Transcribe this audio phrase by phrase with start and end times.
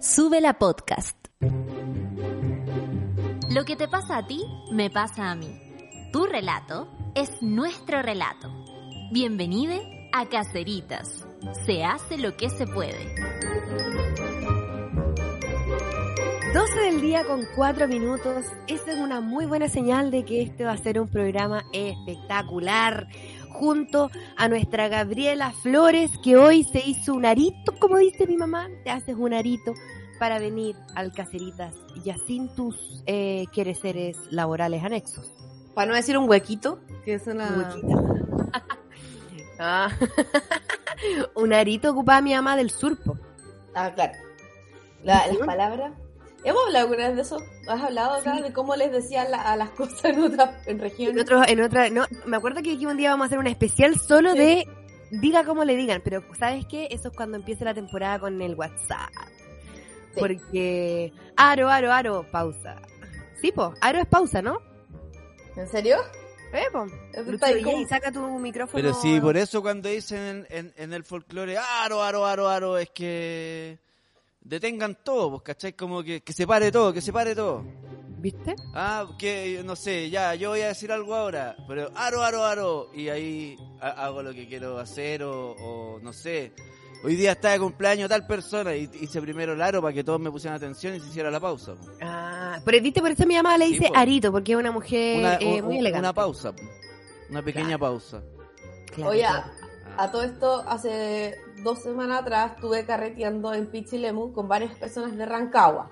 [0.00, 1.14] Sube la podcast.
[3.50, 4.42] Lo que te pasa a ti,
[4.72, 5.60] me pasa a mí.
[6.10, 8.48] Tu relato es nuestro relato.
[9.12, 9.74] Bienvenido
[10.14, 11.26] a Caceritas.
[11.66, 13.14] Se hace lo que se puede.
[16.54, 18.46] 12 del día con 4 minutos.
[18.68, 23.06] Esa es una muy buena señal de que este va a ser un programa espectacular.
[23.50, 28.68] Junto a nuestra Gabriela Flores, que hoy se hizo un arito, como dice mi mamá,
[28.84, 29.74] te haces un arito
[30.18, 31.74] para venir al Caceritas
[32.04, 35.30] ya sin tus eh, quereceres laborales anexos.
[35.74, 37.74] Para no decir un huequito, que es una...
[37.82, 38.50] Un.
[39.62, 39.90] Ah.
[41.34, 43.18] un arito ocupaba mi mamá del surpo.
[43.74, 44.14] Ah, claro.
[45.04, 45.92] La- las palabras.
[46.44, 47.42] ¿Hemos hablado alguna vez de eso?
[47.68, 48.42] ¿Has hablado acá Sí.
[48.42, 51.22] de cómo les decían la- a las cosas en otras en En regiones?
[51.22, 53.98] otro, en otra, no, me acuerdo que aquí un día vamos a hacer un especial
[53.98, 54.38] solo Sí.
[54.38, 54.66] de
[55.10, 56.88] diga como le digan, pero ¿sabes qué?
[56.90, 59.10] Eso es cuando empiece la temporada con el WhatsApp.
[60.14, 60.20] Sí.
[60.20, 62.76] Porque aro, aro, aro, pausa.
[63.40, 64.58] Sí, po, aro es pausa, ¿no?
[65.56, 65.96] ¿En serio?
[66.52, 66.86] Eh, po.
[67.64, 68.82] Como- saca tu micrófono.
[68.82, 72.78] Pero sí, por eso cuando dicen en, en- en el folclore, aro, aro, aro, aro,
[72.78, 73.78] es que
[74.40, 75.72] detengan todo, pues, ¿cachai?
[75.74, 77.64] Como que, que se pare todo, que se pare todo.
[78.18, 78.54] ¿Viste?
[78.74, 82.90] Ah, que no sé, ya, yo voy a decir algo ahora, pero aro, aro, aro,
[82.94, 86.52] y ahí ha- hago lo que quiero hacer o, o no sé.
[87.02, 90.20] Hoy día está de cumpleaños tal persona y hice primero el aro para que todos
[90.20, 91.74] me pusieran atención y se hiciera la pausa.
[91.76, 91.96] pues.
[92.02, 93.96] Ah, pero viste, por eso mi mamá le Sí, dice po.
[93.96, 96.00] arito, porque es una mujer Una, eh, un- muy elegante.
[96.00, 96.68] una pausa, pues.
[97.30, 98.22] una pequeña pausa.
[98.94, 104.74] Claro, Oye, a todo esto, hace dos semanas atrás estuve carreteando en Pichilemu con varias
[104.74, 105.90] personas de Rancagua,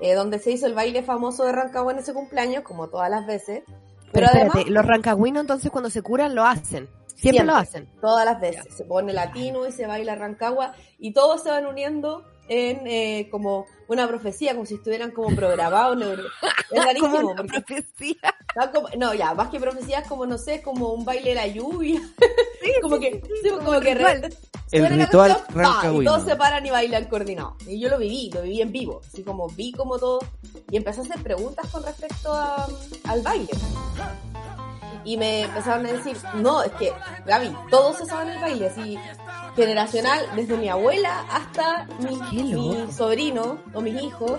[0.00, 3.26] eh, donde se hizo el baile famoso de Rancagua en ese cumpleaños, como todas las
[3.26, 3.62] veces.
[3.66, 3.76] Pero,
[4.12, 6.88] Pero, espérate, además, los rancagüinos entonces cuando se curan lo hacen.
[7.14, 7.86] Siempre, lo hacen.
[8.00, 8.74] Todas las veces.
[8.74, 13.66] Se pone latino y se baila Rancagua y todos se van uniendo en eh, como
[13.86, 15.96] una profecía, como si estuvieran como programados.
[16.70, 17.10] Es rarísimo.
[17.12, 18.16] Como una porque profecía.
[18.74, 22.00] como- no, ya, más que profecías, como no sé, como un baile de la lluvia.
[22.82, 24.34] como que, sí, como, como que ritual.
[24.72, 26.02] El ritual rancagüino.
[26.02, 27.54] Y todos se paran y bailan coordinados.
[27.66, 29.00] Y yo lo viví, lo viví en vivo.
[29.06, 30.20] Así como vi como todo.
[30.70, 32.68] Y empecé a hacer preguntas con respecto a-
[33.04, 33.48] al baile.
[35.04, 36.92] Y me empezaron a decir, no, es que,
[37.26, 38.98] Gaby, todos se saben el baile, así,
[39.56, 44.38] generacional, desde mi abuela hasta mi, sobrino o mis hijos,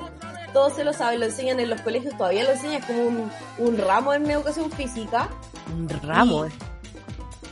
[0.53, 3.31] todos se lo saben, lo enseñan en los colegios, todavía lo enseñan, es como un,
[3.57, 5.29] un ramo en educación física.
[5.73, 6.45] Un ramo.
[6.45, 6.51] eh.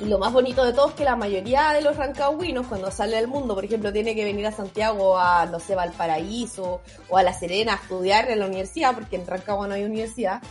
[0.01, 3.17] Y lo más bonito de todo es que la mayoría de los rancagüinos, cuando sale
[3.17, 7.23] al mundo, por ejemplo, tiene que venir a Santiago, a, no sé, Valparaíso o a
[7.23, 10.41] La Serena a estudiar en la universidad, porque en Rancagua no hay universidad,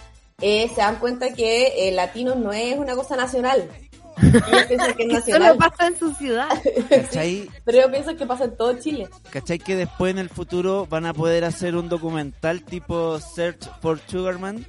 [0.41, 3.69] eh, se dan cuenta que el latino no es una cosa nacional.
[4.23, 6.49] Ellos piensan que es Eso nacional, no pasa en su ciudad.
[6.89, 7.49] ¿Cachai?
[7.65, 9.09] pero ellos piensan que pasa en todo Chile.
[9.31, 14.01] ¿Cachai que después en el futuro van a poder hacer un documental tipo Search for
[14.09, 14.67] Sugarman?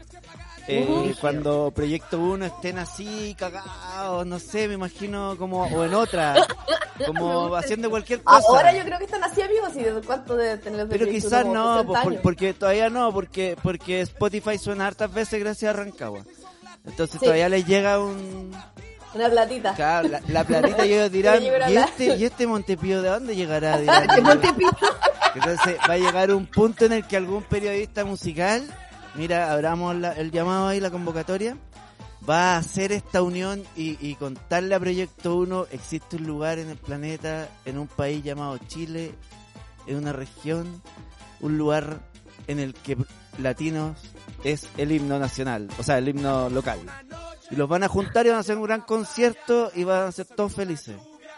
[0.72, 1.16] Eh.
[1.20, 6.36] Cuando Proyecto 1 estén así, cagados, no sé, me imagino como, o en otra,
[7.08, 8.46] como haciendo cualquier cosa.
[8.48, 11.46] Ahora yo creo que están así amigos y de cuánto de tener los Pero quizás
[11.46, 15.78] no, 60 pues, por- porque todavía no, porque porque Spotify suena hartas veces gracias a
[15.78, 16.22] Rancagua.
[16.86, 17.26] Entonces Sí.
[17.26, 18.52] todavía les llega un...
[19.16, 19.74] Una platita.
[19.74, 23.78] claro, la, la platita y ellos dirán, ¿y este, ¿y este Montepío de dónde llegará?
[23.80, 24.08] Dirán.
[24.24, 24.70] Montepío.
[25.36, 28.64] Entonces va a llegar un punto en el que algún periodista musical,
[29.16, 31.58] mira, abramos la- el llamado ahí, la convocatoria,
[32.30, 36.70] va a hacer esta unión y, y contarle a Proyecto 1, existe un lugar en
[36.70, 39.14] el planeta, en un país llamado Chile,
[39.88, 40.82] en una región,
[41.42, 42.00] un lugar
[42.48, 42.98] en el que
[43.38, 43.98] latinos
[44.44, 46.80] es el himno nacional, o sea, el himno local.
[47.52, 50.12] Y los van a juntar y van a hacer un gran concierto y van a
[50.12, 50.98] ser todos felices.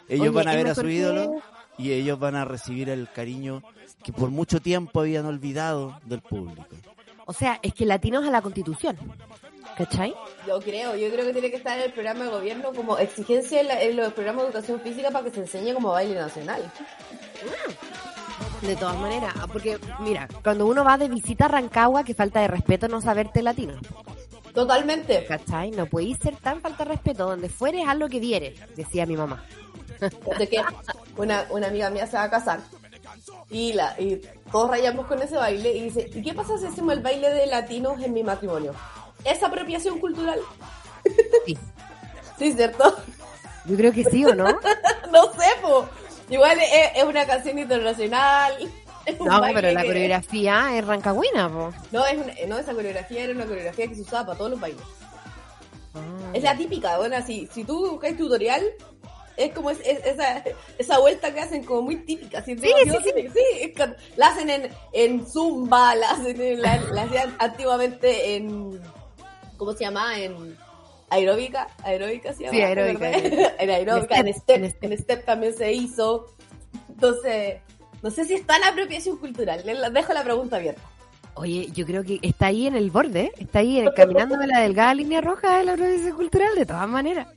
[0.10, 1.42] Ellos Oye, van a ver a su ídolo
[1.78, 3.64] y ellos van a recibir el cariño
[4.04, 6.66] que por mucho tiempo habían olvidado del público.
[7.32, 8.98] O sea, es que latinos a la constitución.
[9.78, 10.14] ¿Cachai?
[10.46, 13.62] Yo creo, yo creo que tiene que estar en el programa de gobierno como exigencia
[13.62, 16.62] en, la- en los programas de educación física para que se enseñe como baile nacional.
[18.62, 22.42] De todas maneras, ah, porque mira, cuando uno va de visita a Rancagua, que falta
[22.42, 23.76] de respeto no saberte latino.
[24.54, 25.26] Totalmente.
[25.26, 25.72] ¿Cachai?
[25.72, 27.26] No podéis ser tan falta de respeto.
[27.26, 29.46] Donde fueres, haz lo que vieres, decía mi mamá.
[30.02, 30.62] Entonces que
[31.16, 32.60] una, una amiga mía se va a casar
[33.50, 36.94] y, la, y todos rayamos con ese baile y dice, ¿y qué pasa si hacemos
[36.94, 38.74] el baile de latinos en mi matrimonio?
[39.26, 40.40] ¿Es apropiación cultural?
[41.46, 41.58] Sí.
[42.40, 42.96] Sí, ¿cierto?
[43.66, 44.46] Yo creo que sí o no.
[45.12, 45.88] no sé, po.
[46.30, 48.54] Igual es, es una canción internacional.
[49.06, 51.74] es No, pero la coreografía es rancagüina, po.
[51.92, 54.60] No, es una- no, esa coreografía era una coreografía que se usaba para todos los
[54.60, 54.82] bailes.
[55.94, 56.00] Ah.
[56.34, 58.64] Es la típica, bueno, si, si tú buscas tutorial,
[59.46, 60.44] es como es- es- esa,
[60.78, 62.44] esa vuelta que hacen como muy típica.
[62.44, 62.56] ¿sí?
[62.58, 62.68] Sí,
[63.34, 63.74] sí,
[64.16, 68.80] la hacen en, en Zumba, la hacen en, la, la hacían antiguamente en,
[69.58, 70.20] ¿cómo se llama?
[70.20, 70.56] En
[71.10, 72.56] aeróbica, aeróbica se llama.
[72.56, 73.12] Sí, aeróbica,
[73.60, 76.28] en aeróbica, en En step, en step también se hizo.
[76.90, 77.58] Entonces,
[78.02, 80.82] no sé si está la apropiación cultural, le- dejo la pregunta abierta.
[81.36, 85.22] Oye, yo creo que está ahí en el borde, está ahí caminando la delgada línea
[85.22, 87.28] roja de la provincia cultural, de todas maneras.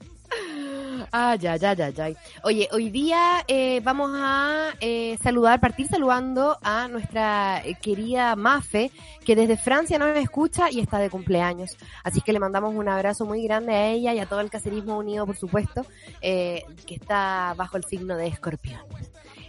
[1.13, 2.11] Ah, ya, ya, ya, ya.
[2.43, 8.91] Oye, hoy día eh, vamos a eh, saludar, partir saludando a nuestra querida Mafe,
[9.25, 11.77] que desde Francia nos escucha y está de cumpleaños.
[12.03, 14.99] Así que le mandamos un abrazo muy grande a ella y a todo el caserismo
[14.99, 15.87] unido, por supuesto,
[16.21, 18.81] eh, que está bajo el signo de escorpión.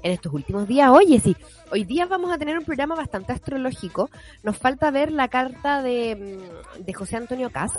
[0.04, 1.36] En estos últimos días, oye, sí,
[1.72, 4.12] hoy día vamos a tener un programa bastante astrológico.
[4.44, 6.40] Nos falta ver la carta de,
[6.78, 7.78] mm, de José Antonio Cast.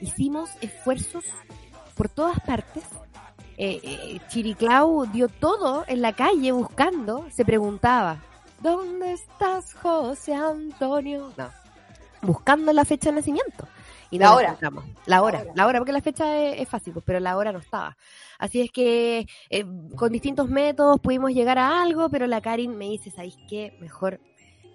[0.00, 1.24] Hicimos esfuerzos
[1.96, 2.84] por todas partes.
[3.56, 7.26] Eh, eh, Chiriclau dio todo en la calle buscando.
[7.30, 8.18] Se preguntaba,
[8.60, 11.32] ¿dónde estás, José Antonio?
[11.36, 11.50] No,
[12.22, 13.68] buscando la fecha de nacimiento.
[14.10, 14.58] Y no La la hora.
[15.06, 15.52] La hora, hora.
[15.54, 17.96] la hora, porque la fecha es, es fácil, pues, pero la hora no estaba.
[18.38, 19.64] Así es que eh,
[19.96, 23.76] con distintos métodos pudimos llegar a algo, pero la Karin me dice, ¿sabéis qué?
[23.80, 24.20] Mejor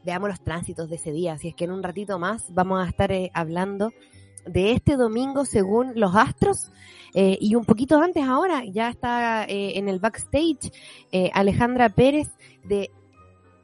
[0.04, 1.34] veamos los tránsitos de ese día.
[1.34, 3.94] Así es que en un ratito más vamos a estar eh, hablando
[4.52, 6.72] de este domingo según los astros.
[7.14, 10.72] Eh, y un poquito antes ahora, ya está eh, en el backstage
[11.12, 12.30] eh, Alejandra Pérez
[12.64, 12.92] de,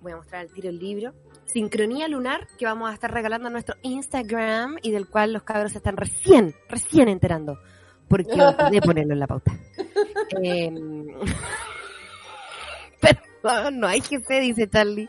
[0.01, 1.13] voy a mostrar al tiro el libro,
[1.45, 5.73] Sincronía Lunar, que vamos a estar regalando a nuestro Instagram y del cual los cabros
[5.73, 7.59] se están recién, recién enterando,
[8.07, 9.55] porque olvidé ponerlo en la pauta.
[12.99, 15.07] Perdón, no hay jefe, dice Charlie.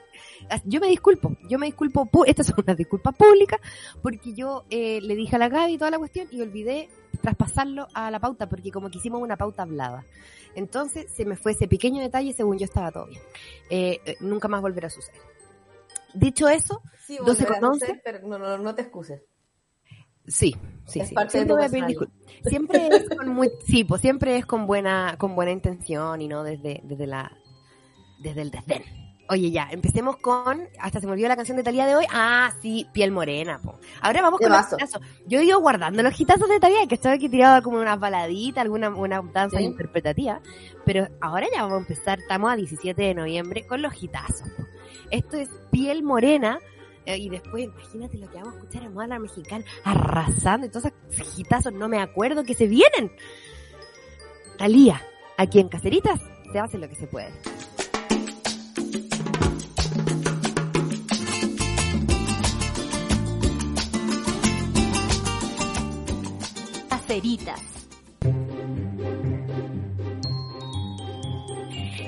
[0.65, 3.59] Yo me disculpo, yo me disculpo, pu- esta es una disculpa pública,
[4.03, 6.89] porque yo eh, le dije a la Gaby toda la cuestión y olvidé
[7.21, 10.05] traspasarlo a la pauta, porque como que hicimos una pauta hablada.
[10.55, 13.21] Entonces se me fue ese pequeño detalle, según yo estaba todo bien.
[13.71, 15.21] Eh, eh, nunca más volverá a suceder.
[16.15, 18.03] Dicho eso, Sí, 12 volverá con a suceder, 11.
[18.05, 19.23] pero no, no, no te excuses.
[20.27, 20.57] sí,
[20.87, 21.15] sí, Es sí.
[21.29, 21.55] Siempre
[21.89, 22.17] disculpas.
[22.49, 26.43] Siempre es con muy, sí, pues siempre es con buena, con buena intención y no
[26.45, 27.37] desde, desde la,
[28.21, 28.83] desde el desdén.
[29.29, 32.05] Oye, ya, empecemos con, hasta se me olvidó la canción de Talía de hoy.
[32.13, 33.81] Ah, sí, piel morena, po.
[34.01, 35.01] Ahora vamos con los hitazos.
[35.27, 38.63] Yo he ido guardando los hitazos de Talía, que estaba aquí tirado como unas baladitas,
[38.63, 39.65] alguna una danza Sí.
[39.65, 40.41] interpretativa.
[40.85, 44.49] Pero ahora ya vamos a empezar, estamos a 17 de noviembre con los hitazos.
[44.57, 44.65] po.
[45.11, 46.59] Esto es piel morena.
[47.05, 50.91] eh, Y después, imagínate lo que vamos a escuchar a moda mexicana, arrasando, y todos
[51.11, 53.13] esos hitazos, no me acuerdo que se vienen.
[54.59, 55.03] Talía,
[55.37, 56.21] aquí en Caceritas,
[56.53, 57.31] se hace lo que se puede.
[67.17, 67.63] Caceritas.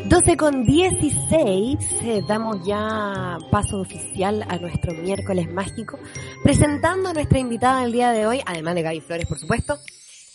[0.05, 5.99] 12 con 16, eh, damos ya paso oficial a nuestro miércoles mágico,
[6.43, 9.79] presentando a nuestra invitada del día de hoy, además de Gaby Flores, por supuesto,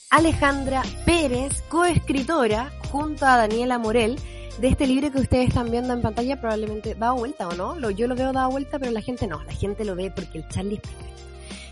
[0.09, 4.17] Alejandra Pérez, coescritora, junto a Daniela Morel,
[4.59, 8.07] de este libro que ustedes están viendo en pantalla, probablemente dado vuelta o no, yo
[8.07, 10.81] lo veo dado vuelta, pero la gente no, la gente lo ve porque el Charlie.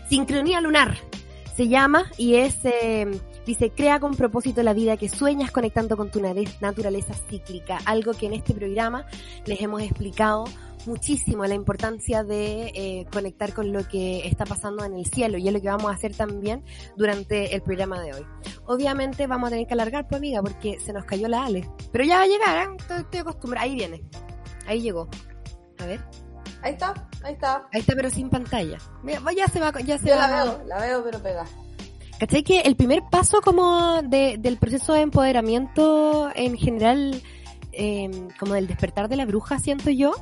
[0.08, 0.96] Sincronía lunar
[1.56, 3.06] se llama y es, eh,
[3.46, 6.20] dice, crea con propósito la vida que sueñas conectando con tu
[6.60, 9.06] naturaleza cíclica, algo que en este programa
[9.46, 10.44] les hemos explicado
[10.86, 15.46] muchísimo la importancia de eh, conectar con lo que está pasando en el cielo y
[15.46, 16.64] es lo que vamos a hacer también
[16.96, 18.26] durante el programa de hoy.
[18.66, 21.68] Obviamente vamos a tener que alargar, pues amiga, porque se nos cayó la Ale.
[21.92, 22.76] Pero ya va a llegar, ¿eh?
[22.78, 23.64] estoy, estoy acostumbrada.
[23.64, 24.02] Ahí viene.
[24.66, 25.08] Ahí llegó.
[25.78, 26.00] A ver.
[26.62, 27.66] Ahí está, ahí está.
[27.72, 28.78] Ahí está, pero sin pantalla.
[29.02, 30.28] Mira, ya se va, ya se Yo va.
[30.28, 31.44] la veo, la veo, pero pega.
[32.20, 32.42] ¿Cachai?
[32.44, 37.20] Que el primer paso como de, del proceso de empoderamiento en general,
[37.72, 40.12] eh, como del despertar de la bruja, siento yo,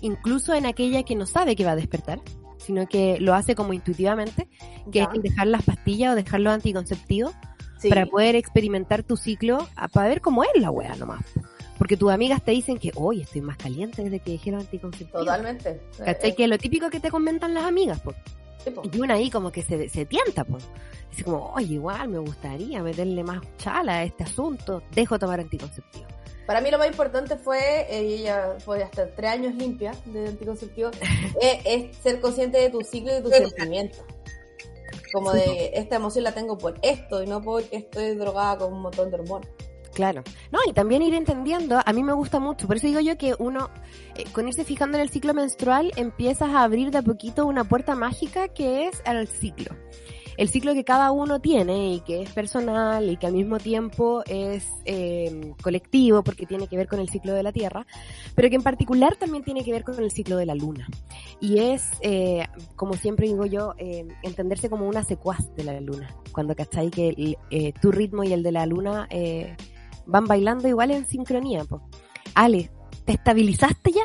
[0.00, 2.20] incluso en aquella que no sabe que va a despertar,
[2.58, 4.48] sino que lo hace como intuitivamente,
[4.90, 5.04] que Ya.
[5.04, 7.32] es el dejar las pastillas o dejar los anticonceptivos
[7.78, 7.90] Sí.
[7.90, 11.20] para poder experimentar tu ciclo, para ver cómo es la wea nomás.
[11.78, 15.24] Porque tus amigas te dicen que hoy estoy más caliente desde que dejé los anticonceptivos.
[15.24, 15.80] Totalmente.
[15.98, 16.30] ¿Cachai?
[16.30, 18.16] Eh, Que es lo típico que te comentan las amigas, pues.
[18.64, 18.72] sí.
[18.92, 20.64] Y una ahí como que se, se tienta, pues.
[21.10, 26.06] Dice como, oye, igual me gustaría meterle más chala a este asunto, dejo tomar anticonceptivo.
[26.46, 30.28] Para mí lo más importante fue, eh, y ella fue hasta tres años limpia de
[30.28, 30.90] anticonceptivo,
[31.42, 34.00] eh, es ser consciente de tu ciclo y de tus sentimientos.
[35.12, 38.82] Como de, esta emoción la tengo por esto y no porque estoy drogada con un
[38.82, 39.48] montón de hormonas.
[39.96, 40.22] Claro.
[40.52, 43.34] No, y también ir entendiendo, a mí me gusta mucho, por eso digo yo que
[43.38, 43.70] uno,
[44.14, 47.64] eh, con irse fijando en el ciclo menstrual, empiezas a abrir de a poquito una
[47.64, 49.74] puerta mágica que es al ciclo.
[50.36, 54.22] el ciclo que cada uno tiene y que es personal y que al mismo tiempo
[54.26, 57.86] es eh, colectivo porque tiene que ver con el ciclo de la Tierra,
[58.34, 60.86] pero que en particular también tiene que ver con el ciclo de la Luna.
[61.40, 66.14] Y es, eh, como siempre digo yo, eh, entenderse como una secuaz de la Luna.
[66.32, 69.56] Cuando cacháis que eh, tu ritmo y el de la Luna eh,
[70.06, 71.64] van bailando igual en sincronía.
[71.64, 71.82] Po.
[72.34, 72.70] Ale,
[73.04, 74.04] ¿te estabilizaste ya?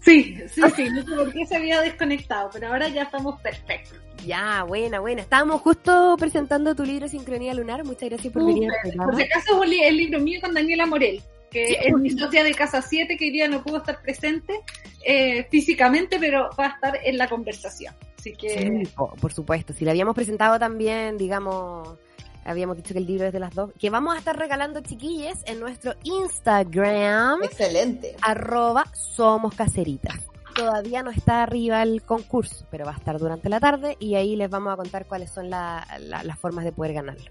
[0.00, 3.98] Sí, sí, sí, no sé por qué se había desconectado, pero ahora ya estamos perfectos.
[4.26, 5.22] Ya, buena, buena.
[5.22, 7.84] Estábamos justo presentando tu libro Sincronía Lunar.
[7.84, 8.68] Muchas gracias por venir.
[8.96, 12.42] Por si acaso es el libro mío con Daniela Morel, que Sí, es mi socia
[12.42, 14.60] de Casa 7, que hoy día no pudo estar presente
[15.04, 17.94] eh, físicamente, pero va a estar en la conversación.
[18.18, 19.72] Así que Sí, por supuesto.
[19.72, 21.96] Si le habíamos presentado también, digamos,
[22.44, 23.70] habíamos dicho que el libro es de las dos.
[23.78, 28.16] Que vamos a estar regalando chiquilles en nuestro Instagram, Excelente.
[28.22, 30.14] arroba somos caseritas.
[30.54, 34.36] Todavía no está arriba el concurso, pero va a estar durante la tarde y ahí
[34.36, 37.24] les vamos a contar cuáles son la- la- las formas de poder ganarlo.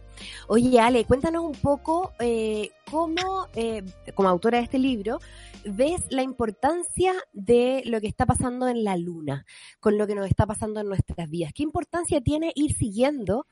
[0.48, 3.84] Oye, Ale, cuéntanos un poco eh, cómo, eh,
[4.15, 5.20] como autora de este libro,
[5.65, 9.46] ves la importancia de lo que está pasando en la luna,
[9.80, 11.53] con lo que nos está pasando en nuestras vidas.
[11.53, 13.46] ¿Qué importancia tiene ir siguiendo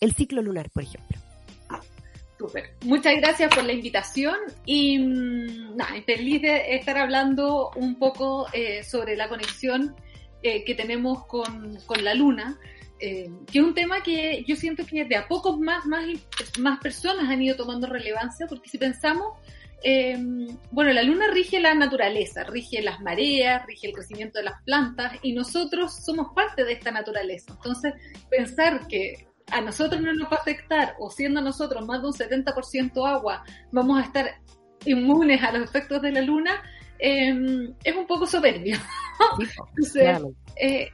[0.00, 1.18] el ciclo lunar, por ejemplo?
[2.38, 2.70] Súper.
[2.84, 8.84] Muchas gracias por la invitación y mm, nada, feliz de estar hablando un poco eh,
[8.84, 9.96] sobre la conexión
[10.42, 12.56] eh, que tenemos con, con la luna,
[13.00, 16.04] eh, que es un tema que yo siento que de a poco más, más,
[16.60, 19.36] más personas han ido tomando relevancia, porque si pensamos,
[19.84, 20.16] eh,
[20.72, 25.12] bueno, la luna rige la naturaleza, rige las mareas, rige el crecimiento de las plantas
[25.22, 27.52] y nosotros somos parte de esta naturaleza.
[27.52, 27.94] Entonces,
[28.28, 32.12] pensar que a nosotros no nos va a afectar, o siendo nosotros más de un
[32.14, 34.40] 70% agua, vamos a estar
[34.84, 36.62] inmunes a los efectos de la luna,
[36.98, 38.76] eh, es un poco soberbio.
[39.70, 40.38] Entonces, claramente.
[40.60, 40.90] eh,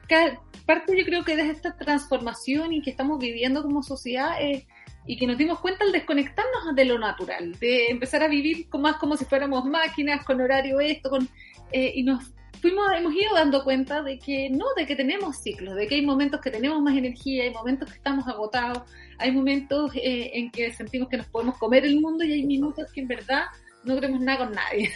[0.66, 4.66] parte yo creo que de esta transformación y que estamos viviendo como sociedad eh,
[5.06, 8.80] y que nos dimos cuenta al desconectarnos de lo natural, de empezar a vivir con-
[8.82, 11.28] más como si fuéramos máquinas, con horario esto, con
[11.72, 15.74] eh, y nos fuimos, hemos ido dando cuenta de que no, de que tenemos ciclos,
[15.74, 18.82] de que hay momentos que tenemos más energía, hay momentos que estamos agotados,
[19.18, 22.90] hay momentos eh, en que sentimos que nos podemos comer el mundo y hay minutos
[22.92, 23.44] que en verdad
[23.84, 24.90] no queremos nada con nadie.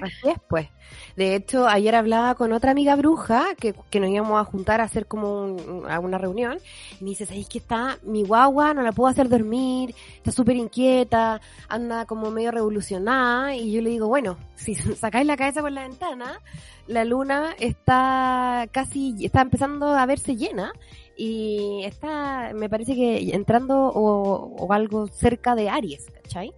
[0.00, 0.68] Así es, pues.
[1.16, 5.06] De hecho, ayer hablaba con otra amiga bruja que, nos íbamos a juntar a hacer
[5.06, 6.58] como un- a una reunión.
[7.00, 8.72] Y me dice, ¿sabéis que está mi guagua?
[8.74, 13.54] No la puedo hacer dormir, está súper inquieta, anda como medio revolucionada.
[13.54, 16.40] Y yo le digo, bueno, si sacáis la cabeza por la ventana,
[16.86, 20.72] la luna está casi, está empezando a verse llena.
[21.14, 26.52] Y está, me parece que entrando o, o algo cerca de Aries, ¿cachai?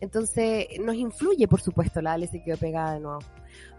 [0.00, 3.20] Entonces nos influye, por supuesto, la Ale se quedó pegada de nuevo.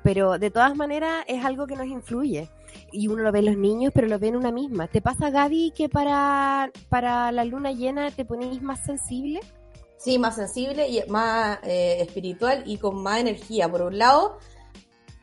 [0.03, 2.49] Pero de todas maneras es algo que nos influye.
[2.91, 4.87] Y uno lo ve en los niños, pero lo ve en una misma.
[4.87, 9.41] ¿Te pasa, Gaby, que para, para la luna llena te ponéis más sensible?
[9.97, 14.37] Sí, más sensible y más eh, espiritual y con más energía por un lado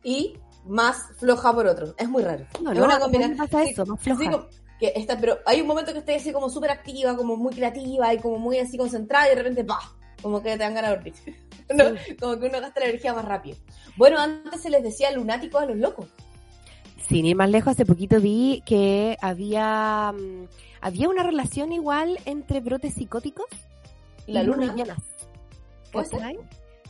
[0.04, 1.94] y más floja por otro.
[1.96, 2.46] Es muy raro.
[2.62, 3.38] No, es no, una combinación.
[3.38, 4.30] pasa sí, eso, más floja.
[4.30, 4.46] como
[4.78, 8.12] que está, pero hay un momento que estoy así como súper activa, como muy creativa
[8.12, 9.95] y como muy así concentrada y de repente ¡pah!
[10.22, 11.14] Como que te dan ganas de dormir.
[11.74, 11.84] No,
[12.20, 13.56] como que uno gasta la energía más rápido.
[13.96, 16.06] Bueno, antes se les decía lunáticos a los locos.
[17.08, 20.44] Sin ir más lejos, hace poquito vi que había, mm,
[20.80, 23.46] había una relación igual entre brotes psicóticos
[24.28, 24.74] Y la luna.
[24.76, 24.98] llenas.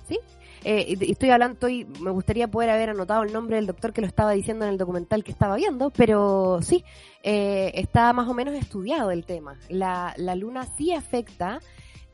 [0.07, 0.19] Sí.
[0.65, 4.07] Eh, estoy hablando, estoy, me gustaría poder haber anotado el nombre del doctor que lo
[4.07, 6.85] estaba diciendo en el documental que estaba viendo, pero sí,
[7.23, 9.59] eh, está más o menos estudiado el tema.
[9.69, 11.61] La, la luna sí afecta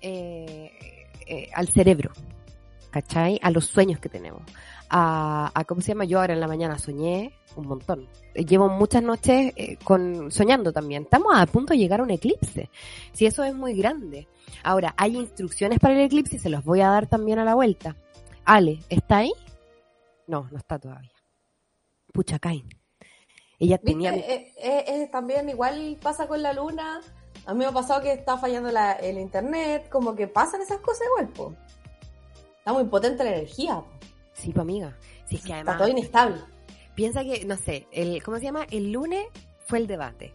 [0.03, 0.73] eh,
[1.27, 2.13] eh, al cerebro,
[2.91, 3.39] ¿cachai?
[3.43, 4.43] A los sueños que tenemos.
[4.89, 6.05] A, a, ¿cómo se llama?
[6.05, 8.09] Yo ahora en la mañana soñé un montón.
[8.35, 11.05] Eh, Llevo muchas noches eh, con soñando también.
[11.05, 12.71] Estamos a punto de llegar a un eclipse.
[13.13, 14.29] Si eso es muy grande.
[14.63, 17.97] Ahora, hay instrucciones para el eclipse se los voy a dar también a la vuelta.
[18.45, 19.33] Ale, ¿está ahí?
[20.27, 21.13] No, no está todavía.
[22.13, 22.69] Pucha, Cain.
[23.59, 24.15] Ella tenía...
[24.15, 27.01] Eh, eh, también igual pasa con la luna.
[27.47, 30.79] A mí me ha pasado que está fallando la- el internet, como que pasan esas
[30.79, 31.55] cosas igual, po.
[32.59, 33.87] Está muy potente la energía, po.
[34.33, 34.97] Sí, pues amiga.
[35.29, 35.79] Si es que Está además...
[35.79, 36.37] todo inestable.
[36.95, 38.67] Piensa que, no sé, el, ¿cómo se llama?
[38.71, 39.25] El lunes
[39.67, 40.33] fue el debate.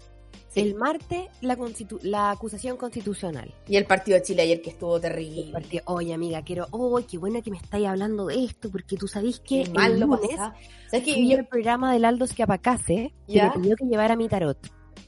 [0.50, 0.62] Sí.
[0.62, 3.54] El martes la, acusación constitucional.
[3.68, 5.52] Y el partido de Chile ayer que estuvo El terrible.
[5.52, 9.08] partido, oye amiga, quiero, oh, qué buena que me estáis hablando de esto, porque tú
[9.08, 10.36] sabés que Qué mal el lo lunes.
[10.36, 14.58] ¿Sabes fui Yo- al programa del Aldo Schiapacase, que me pidió que llevara mi tarot,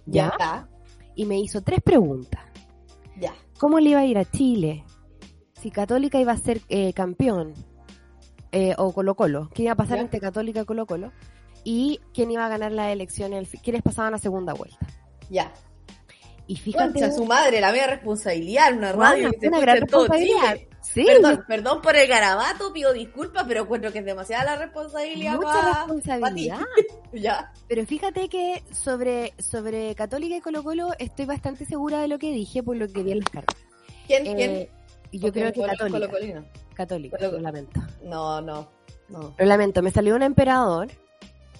[0.05, 0.33] ¿ya?
[0.37, 0.69] Ya,
[1.19, 2.41] Y me hizo tres preguntas.
[3.19, 3.33] ya.
[3.59, 4.85] ¿Cómo le iba a ir a Chile?
[5.61, 7.53] Si Católica iba a ser eh, campeón,
[8.53, 10.03] eh, o Colo Colo, ¿qué iba a pasar Ya.
[10.03, 11.11] entre Católica y Colo Colo?
[11.65, 14.87] Y quién iba a ganar las elecciones, quiénes pasaban a segunda vuelta.
[15.29, 15.51] Ya.
[16.49, 16.93] Y fíjate.
[16.99, 20.57] Concha, su madre, la media responsabilidad, una radio Bueno, una gran responsabilidad.
[20.81, 25.35] Sí, Perdón, perdón por el garabato, pido disculpas, pero encuentro que es demasiada la responsabilidad
[25.35, 26.57] mucha pa- responsabilidad.
[26.59, 27.09] pa'.
[27.19, 27.53] Ya.
[27.67, 32.31] Pero fíjate que sobre, sobre Católica y Colo Colo estoy bastante segura de lo que
[32.31, 33.57] dije por lo que vi en las cartas.
[34.07, 34.25] ¿Quién?
[34.25, 34.69] Eh, ¿Quién?
[35.11, 35.99] y yo creo que Colo- Católica.
[35.99, 36.45] Colocolino.
[36.73, 37.79] Católica, Colo- lo lamento.
[38.03, 38.71] No, no,
[39.09, 39.35] no.
[39.37, 40.87] Lo lamento, me salió un emperador.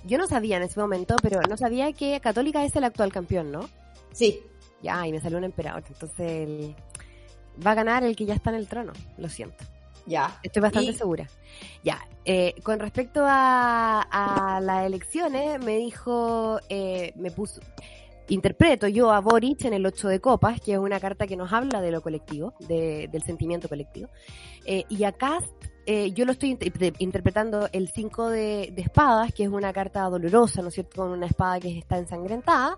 [0.05, 3.51] Yo no sabía en ese momento, pero no sabía que Católica es el actual campeón,
[3.51, 3.69] ¿no?
[4.13, 4.41] Sí.
[4.81, 5.83] Ya, y me salió un emperador.
[5.87, 6.75] Entonces el-
[7.65, 9.63] va a ganar el que ya está en el trono, lo siento.
[10.05, 10.39] Ya.
[10.41, 11.27] Estoy bastante Y- segura.
[11.83, 17.61] Ya, eh, con respecto a, a las elecciones, me dijo, eh, me puso,
[18.29, 21.51] interpreto yo a Boric en el 8 de copas, que es una carta que nos
[21.51, 24.07] habla de lo colectivo, de- del sentimiento colectivo.
[24.65, 25.47] Eh, y a Cast,
[25.85, 30.03] eh, yo lo estoy inter- interpretando el 5 de, de espadas, que es una carta
[30.03, 31.01] dolorosa, ¿no es cierto?
[31.01, 32.77] Con una espada que está ensangrentada,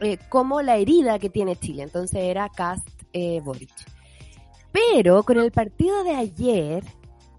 [0.00, 1.82] eh, como la herida que tiene Chile.
[1.82, 3.72] Entonces era Cast eh, Boric.
[4.72, 6.84] Pero con el partido de ayer,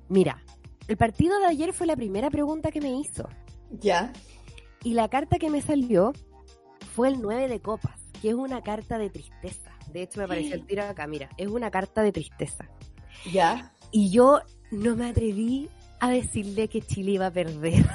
[0.08, 0.44] mira,
[0.88, 3.30] el partido de ayer fue la primera pregunta que me hizo.
[3.72, 4.12] Ya.
[4.84, 6.13] Y la carta que me salió
[6.96, 9.72] fue el 9 de copas, que es una carta de tristeza.
[9.92, 12.70] De hecho, me apareció el tiro acá, mira, es una carta de tristeza.
[13.32, 13.74] Ya.
[13.92, 17.86] Y yo no me atreví a decirle que Chile iba a perder.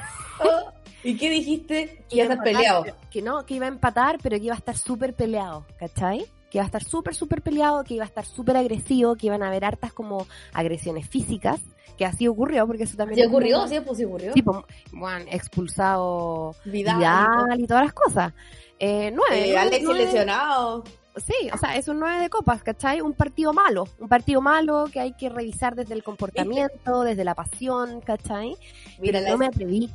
[0.41, 0.73] Oh,
[1.05, 2.05] ¿Y qué dijiste?
[2.09, 2.85] Que iba a estar empatar, peleado.
[3.11, 6.21] Que no, que iba a empatar, pero que iba a estar súper peleado, ¿cachai?
[6.51, 9.43] Que iba a estar súper, súper peleado, que iba a estar súper agresivo, que iban
[9.43, 11.61] a haber hartas como agresiones físicas,
[11.99, 13.17] que así ocurrió, porque eso también...
[13.19, 13.69] ¿Sí como- ocurrió?
[13.69, 14.33] Sí, pues sí ocurrió.
[14.33, 16.99] Tipo, bueno, expulsado Vidal.
[16.99, 18.33] Vidal y todas las cosas.
[18.79, 20.85] Eh, nueve, Eh, nueve- lesionado.
[21.17, 23.01] Sí, o sea, es un 9 de copas, ¿cachai?
[23.01, 27.37] Un partido malo, un partido malo que hay que revisar desde el comportamiento, desde la
[27.37, 28.57] pasión, ¿cachai?
[28.99, 29.91] Mira, Pero no me atreví,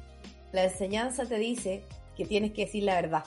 [0.52, 1.84] la enseñanza te dice
[2.16, 3.24] que tienes que decir la verdad.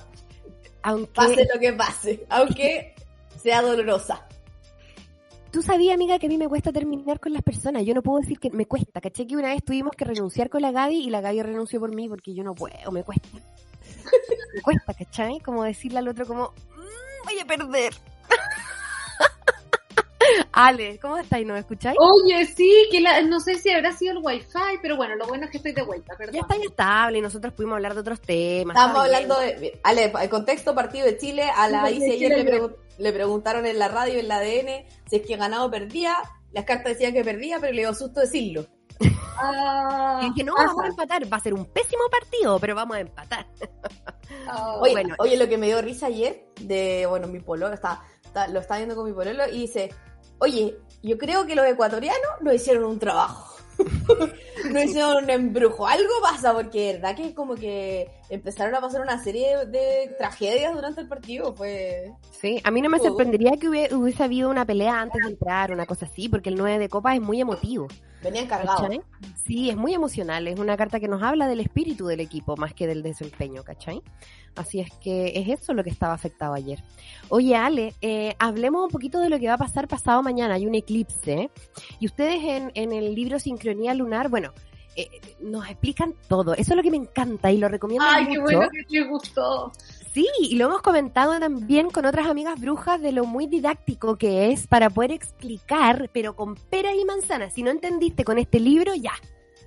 [0.83, 1.13] aunque...
[1.13, 2.95] Pase lo que pase, aunque
[3.41, 4.27] sea dolorosa.
[5.51, 7.85] Tú sabías, amiga, que a mí me cuesta terminar con las personas.
[7.85, 9.01] Yo no puedo decir que me cuesta.
[9.03, 9.27] ¿Cachai?
[9.27, 12.09] Que una vez tuvimos que renunciar con la Gaby y la Gaby renunció por mí
[12.09, 13.29] porque yo no puedo, me cuesta.
[14.55, 15.41] me cuesta, ¿cachai?
[15.41, 17.93] Como decirle al otro como, "Mm, voy a perder.
[20.67, 21.47] Ale, ¿cómo estáis?
[21.47, 21.97] ¿No me escucháis?
[21.99, 25.45] Oye, sí, que la- no sé si habrá sido el wifi, pero bueno, lo bueno
[25.45, 26.35] es que estoy de vuelta, perdón.
[26.35, 28.77] Ya está estable y nosotros pudimos hablar de otros temas.
[28.77, 29.81] Estábamos hablando de.
[29.83, 31.45] Ale, el contexto partido de Chile.
[31.57, 32.61] A la Sí, ICI ayer le, ayer.
[32.61, 36.17] pregun- le preguntaron en la radio, en la ADN, si es que ganado o perdía.
[36.53, 38.67] Las cartas decían que perdía, pero le dio susto decirlo.
[39.45, 40.69] Ah, Y dije, no, pasa.
[40.69, 41.33] vamos a empatar.
[41.33, 43.47] Va a ser un pésimo partido, pero vamos a empatar.
[44.47, 45.15] Ah, Oye, Bueno.
[45.19, 48.79] oye, lo que me dio risa ayer, de, bueno, mi pololo, está, está- lo estaba
[48.79, 49.91] viendo con mi pololo y dice,
[50.43, 53.57] oye, yo creo que los ecuatorianos no hicieron un trabajo.
[54.73, 55.87] no hicieron un embrujo.
[55.87, 61.01] Algo pasa, porque verdad que como que empezaron a pasar una serie de tragedias durante
[61.03, 61.55] el partido.
[61.55, 62.13] Fue...
[62.31, 65.71] Sí, a mí no me sorprendería que hubie- hubiese habido una pelea antes de entrar,
[65.71, 67.89] una cosa así, porque el 9 de copas es muy emotivo.
[68.23, 68.81] Venían cargados.
[68.83, 69.01] ¿cachai?
[69.47, 72.73] Sí, es muy emocional, es una carta que nos habla del espíritu del equipo más
[72.73, 74.01] que del desempeño, ¿cachai?
[74.55, 76.79] Así es que es eso lo que estaba afectado ayer.
[77.31, 80.67] Oye, Ale, eh, hablemos un poquito de lo que va a pasar pasado mañana, hay
[80.67, 81.51] un eclipse, ¿eh?
[81.99, 84.53] y ustedes en, en el libro Sincronía Lunar, bueno,
[84.97, 85.09] eh,
[85.41, 88.45] nos explican todo, eso es lo que me encanta y lo recomiendo Ay, mucho.
[88.47, 89.73] qué bueno que te gustó.
[90.13, 94.53] Sí, y lo hemos comentado también con otras amigas brujas de lo muy didáctico que
[94.53, 97.55] es para poder explicar, pero con peras y manzanas.
[97.55, 99.15] Si no entendiste con este libro, ya.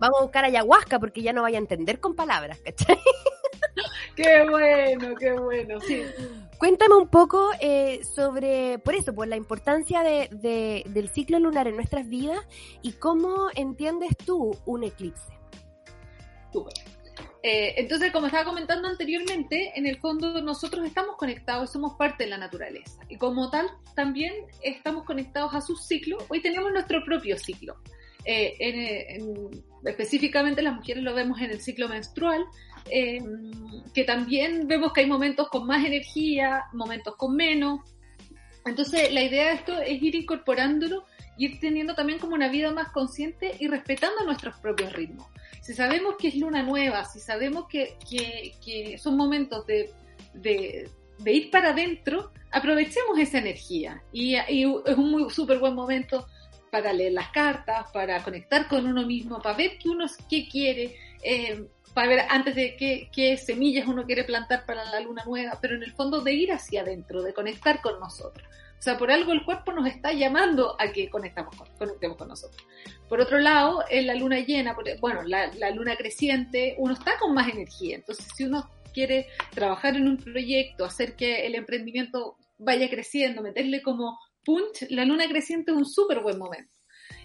[0.00, 2.98] Vamos a buscar ayahuasca porque ya no vaya a entender con palabras, ¿cachai?
[4.16, 5.80] Qué bueno, qué bueno.
[5.80, 6.02] Sí.
[6.62, 11.66] Cuéntame un poco eh, sobre, por eso, por la importancia de, de- del ciclo lunar
[11.66, 12.38] en nuestras vidas
[12.82, 15.32] y cómo entiendes tú un eclipse.
[16.52, 16.72] Súper.
[17.42, 22.30] Eh, entonces, como estaba comentando anteriormente, en el fondo nosotros estamos conectados, somos parte de
[22.30, 23.00] la naturaleza.
[23.08, 26.18] Y como tal, también estamos conectados a su ciclo.
[26.28, 27.74] Hoy tenemos nuestro propio ciclo.
[28.24, 29.18] Eh,
[29.84, 32.44] específicamente las mujeres lo vemos en el ciclo menstrual,
[32.90, 33.20] eh,
[33.94, 37.80] que también vemos que hay momentos con más energía, momentos con menos.
[38.64, 41.04] Entonces, la idea de esto es ir incorporándolo
[41.38, 45.26] ir teniendo también como una vida más consciente y respetando nuestros propios ritmos
[45.62, 49.90] si sabemos que es luna nueva, si sabemos que, que, son momentos de,
[50.34, 50.90] de,
[51.32, 54.02] ir para adentro, aprovechemos esa energía.
[54.12, 56.26] Y, y es un súper buen momento
[56.72, 60.96] para leer las cartas, para conectar con uno mismo, para ver qué uno qué quiere,
[61.22, 65.58] eh, para ver antes de qué, qué semillas uno quiere plantar para la luna nueva,
[65.60, 68.48] pero en el fondo de ir hacia adentro, de conectar con nosotros.
[68.78, 72.28] O sea, por algo el cuerpo nos está llamando a que conectamos con, conectemos con
[72.28, 72.66] nosotros.
[73.06, 77.34] Por otro lado, en la luna llena, bueno, la, la luna creciente, uno está con
[77.34, 77.96] más energía.
[77.96, 83.82] Entonces, si uno quiere trabajar en un proyecto, hacer que el emprendimiento vaya creciendo, meterle
[83.82, 86.72] como punch, la luna creciente es un súper buen momento.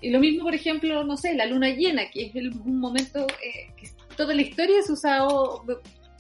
[0.02, 3.72] Y lo mismo, por ejemplo, no sé, la luna llena, que es un momento eh,
[3.76, 5.64] que toda la historia ha usado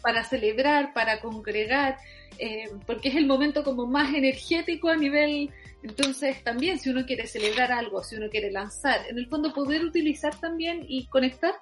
[0.02, 1.98] para celebrar, para congregar,
[2.40, 5.50] eh, porque es el momento como más energético a nivel,
[5.84, 9.84] entonces también si uno quiere celebrar algo, si uno quiere lanzar, en el fondo poder
[9.84, 11.54] utilizar también y conectar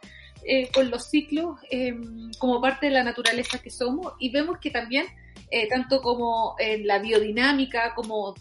[0.43, 4.69] eh, con los ciclos em, como parte de la naturaleza que somos y vemos que
[4.69, 5.05] también,
[5.49, 8.35] eh, tanto como en la biodinámica, como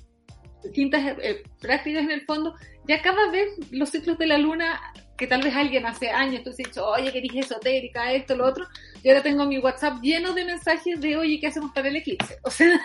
[0.64, 1.16] distintas
[1.60, 2.54] prácticas en el fondo,
[2.88, 4.80] ya cada vez los ciclos de la luna
[5.16, 8.46] que tal vez alguien hace años tú has dicho, oye, que eres esotérica, esto, lo
[8.46, 8.66] otro,
[9.02, 12.38] y ahora tengo mi WhatsApp lleno de mensajes de, oye, ¿qué hacemos para el eclipse?
[12.42, 12.80] O sea,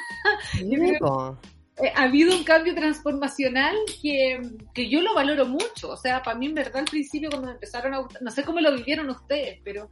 [1.82, 4.42] eh, ha habido un cambio transformacional que,
[4.74, 5.89] que, yo lo valoro mucho.
[5.89, 8.44] O sea, para mí en verdad al principio cuando me empezaron a gustar, no sé
[8.44, 9.89] cómo lo vivieron ustedes, pero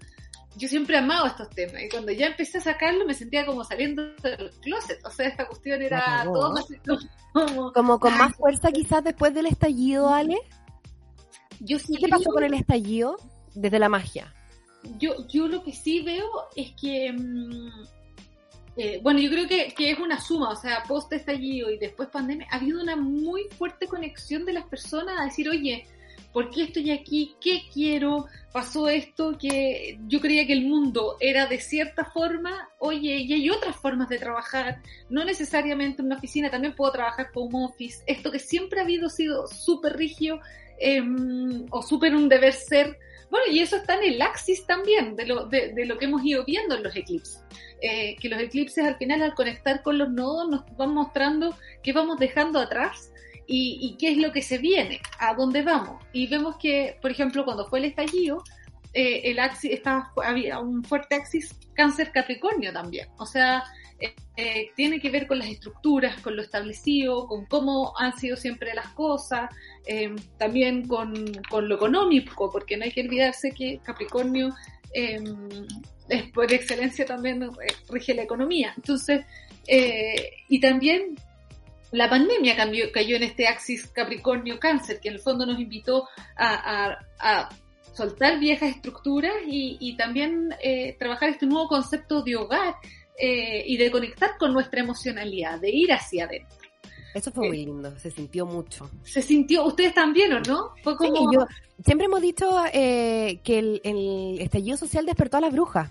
[0.55, 1.81] yo siempre he amado estos temas.
[1.83, 5.03] Y cuando ya empecé a sacarlo me sentía como saliendo del closet.
[5.05, 6.65] O sea, esta cuestión era todo más...
[7.33, 10.37] Como, como con más fuerza quizás después del estallido, Ale.
[11.59, 13.17] Yo sí ¿Qué pasó con el estallido
[13.53, 14.33] desde la magia?
[14.99, 17.69] Yo, yo lo que sí veo es que, mm,
[18.77, 22.09] eh, bueno, yo creo que, que, es una suma, o sea, post estallido y después
[22.09, 25.85] pandemia, ha habido una muy fuerte conexión de las personas a decir, oye,
[26.33, 27.35] ¿por qué estoy aquí?
[27.41, 28.25] ¿Qué quiero?
[28.51, 33.49] Pasó esto que yo creía que el mundo era de cierta forma, oye, y hay
[33.49, 38.31] otras formas de trabajar, no necesariamente en una oficina, también puedo trabajar como office, esto
[38.31, 40.39] que siempre ha habido sido súper rígido
[40.77, 42.97] Em, o súper un deber ser.
[43.29, 46.45] Bueno, y eso está en el axis también de lo, de, lo que hemos ido
[46.45, 47.43] viendo en los eclipses.
[47.81, 51.93] Eh, que los eclipses al final al conectar con los nodos nos van mostrando qué
[51.93, 53.11] vamos dejando atrás
[53.47, 56.03] y, qué es lo que se viene, a dónde vamos.
[56.13, 58.43] Y vemos que, por ejemplo, cuando fue el estallido,
[58.93, 63.07] eh, el axis estaba, había un fuerte axis cáncer capricornio también.
[63.17, 63.63] O sea,
[64.39, 68.75] eh, tiene que ver con las estructuras, con lo establecido, con cómo han sido siempre
[68.75, 69.49] las cosas,
[69.87, 74.53] eh, también con, lo económico, porque no hay que olvidarse que Capricornio
[74.93, 75.19] eh,
[76.09, 77.49] es por excelencia también
[77.89, 78.73] rige la economía.
[78.75, 79.25] Entonces,
[79.67, 81.15] y también
[81.91, 86.99] la pandemia cambió, cayó en este axis Capricornio-Cáncer, que en el fondo nos invitó a,
[87.93, 90.49] soltar viejas estructuras y, y también
[90.99, 92.75] trabajar este nuevo concepto de hogar
[93.19, 96.55] eh, y de conectar con nuestra emocionalidad, de ir hacia adentro.
[97.15, 98.91] Eso fue muy lindo, se sintió mucho.
[99.01, 100.69] Se sintió, ustedes también, ¿o no?
[100.83, 101.33] Fue como...
[101.33, 101.47] yo,
[101.83, 105.89] siempre hemos dicho eh, que el, estallido social despertó a las brujas,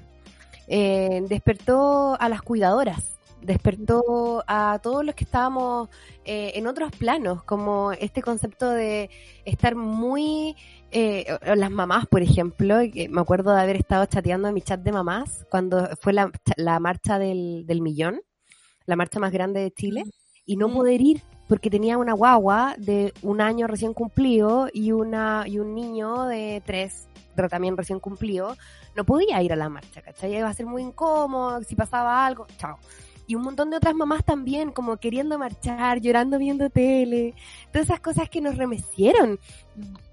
[0.68, 5.88] eh, despertó a las cuidadoras, despertó a todos los que estábamos
[6.24, 9.10] en otros planos, como este concepto de
[9.44, 10.56] estar muy
[10.90, 14.92] eh, las mamás, por ejemplo, me acuerdo de haber estado chateando en mi chat de
[14.92, 18.20] mamás cuando fue la, marcha del, del, millón,
[18.86, 20.04] la marcha más grande de Chile,
[20.44, 25.44] y no poder ir porque tenía una guagua de un año recién cumplido y, una,
[25.46, 28.56] y un niño de tres pero también recién cumplido,
[28.94, 30.34] no podía ir a la marcha, ¿cachai?
[30.34, 32.78] Iba a ser muy incómodo, si pasaba algo, chao
[33.26, 37.34] y un montón de otras mamás también, como queriendo marchar, llorando viendo tele,
[37.72, 39.38] todas esas cosas que nos remecieron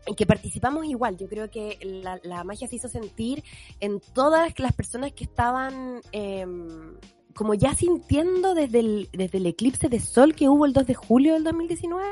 [0.07, 1.17] y que participamos igual.
[1.17, 1.77] Yo creo que
[2.23, 3.43] la, magia se hizo sentir
[3.79, 6.97] en todas las personas que estaban em,
[7.33, 10.93] como ya sintiendo desde el, desde el eclipse de sol que hubo el 2 de
[10.93, 12.05] julio del 2019,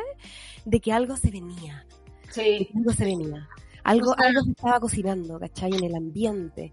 [0.65, 1.85] de que algo se venía.
[2.29, 2.69] Sí.
[2.75, 3.49] algo se venía.
[3.83, 5.73] Algo, algo se estaba cocinando, ¿cachai?
[5.73, 6.71] En el ambiente.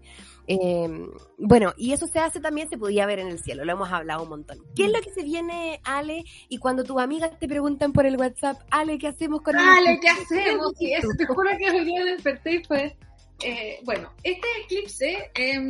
[0.51, 0.89] Eh,
[1.37, 4.23] bueno, y eso se hace también, se podía ver en el cielo, lo hemos hablado
[4.23, 4.57] un montón.
[4.75, 6.23] ¿Qué es lo que se viene, Ale?
[6.49, 9.99] Y cuando tus amigas te preguntan por el WhatsApp, Ale, ¿qué hacemos con el Ale,
[10.01, 10.73] ¿qué hacemos?
[10.79, 12.97] Sí, eso, te juro que hoy día desperté y fue...
[13.41, 15.61] Eh, bueno, este eclipse, eh,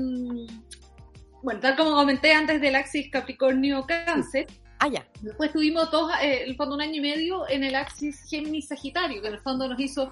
[1.43, 4.47] bueno, tal como comenté antes del axis Capricornio-Cáncer,
[4.79, 5.05] Ah, ya.
[5.21, 9.27] Después tuvimos dos, eh, el fondo un año y medio en el axis Géminis-Sagitario, que
[9.27, 10.09] en el fondo nos hizo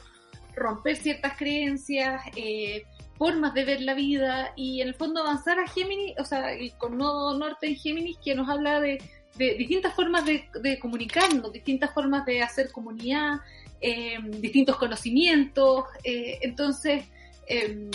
[0.55, 2.83] romper ciertas creencias, eh,
[3.17, 6.97] formas de ver la vida y en el fondo avanzar a Géminis, o sea, con
[6.97, 9.01] Nodo Norte en Géminis, que nos habla de,
[9.37, 13.41] distintas formas de, comunicarnos, distintas formas de hacer comunidad,
[13.81, 15.85] em, distintos conocimientos.
[16.03, 17.03] Eh, entonces,
[17.47, 17.89] em,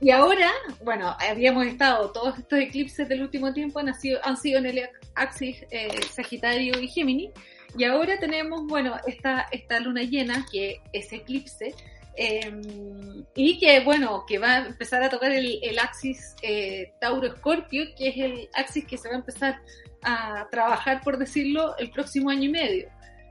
[0.00, 0.50] y ahora,
[0.82, 4.88] bueno, habíamos estado, todos estos eclipses del último tiempo han sido, han sido en el
[5.14, 7.30] axis eh, Sagitario y Géminis,
[7.76, 11.74] y ahora tenemos, bueno, esta, esta luna llena, que es eclipse,
[12.22, 18.08] Em, y que, bueno, que va a empezar a tocar el, axis eh, Tauro-Escorpio, que
[18.08, 19.62] es el axis que se va a empezar
[20.02, 22.88] a trabajar, por decirlo, el próximo año y medio.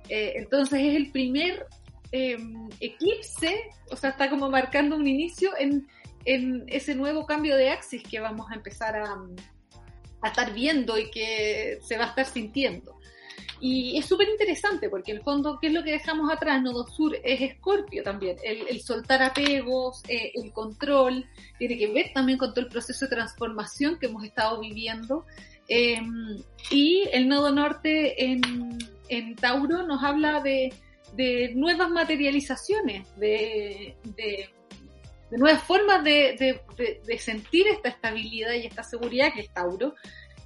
[0.10, 1.68] Eh, entonces es el primer
[2.12, 5.88] em, eclipse, o sea, está como marcando un inicio en,
[6.26, 9.18] ese nuevo cambio de axis que vamos a empezar a,
[10.22, 13.00] a estar viendo y que se va a estar sintiendo.
[13.62, 16.62] Y es súper interesante porque en el fondo, ¿qué es lo que dejamos atrás?
[16.62, 21.26] Nodo Sur es Escorpio también, el, soltar apegos, eh, el control,
[21.58, 25.26] tiene que ver también con todo el proceso de transformación que hemos estado viviendo.
[25.68, 26.42] Em,
[26.72, 30.74] y el Nodo Norte en, Tauro nos habla de,
[31.56, 34.50] nuevas materializaciones, de, de,
[35.32, 36.62] nuevas formas de,
[37.20, 39.96] sentir esta estabilidad y esta seguridad que es Tauro.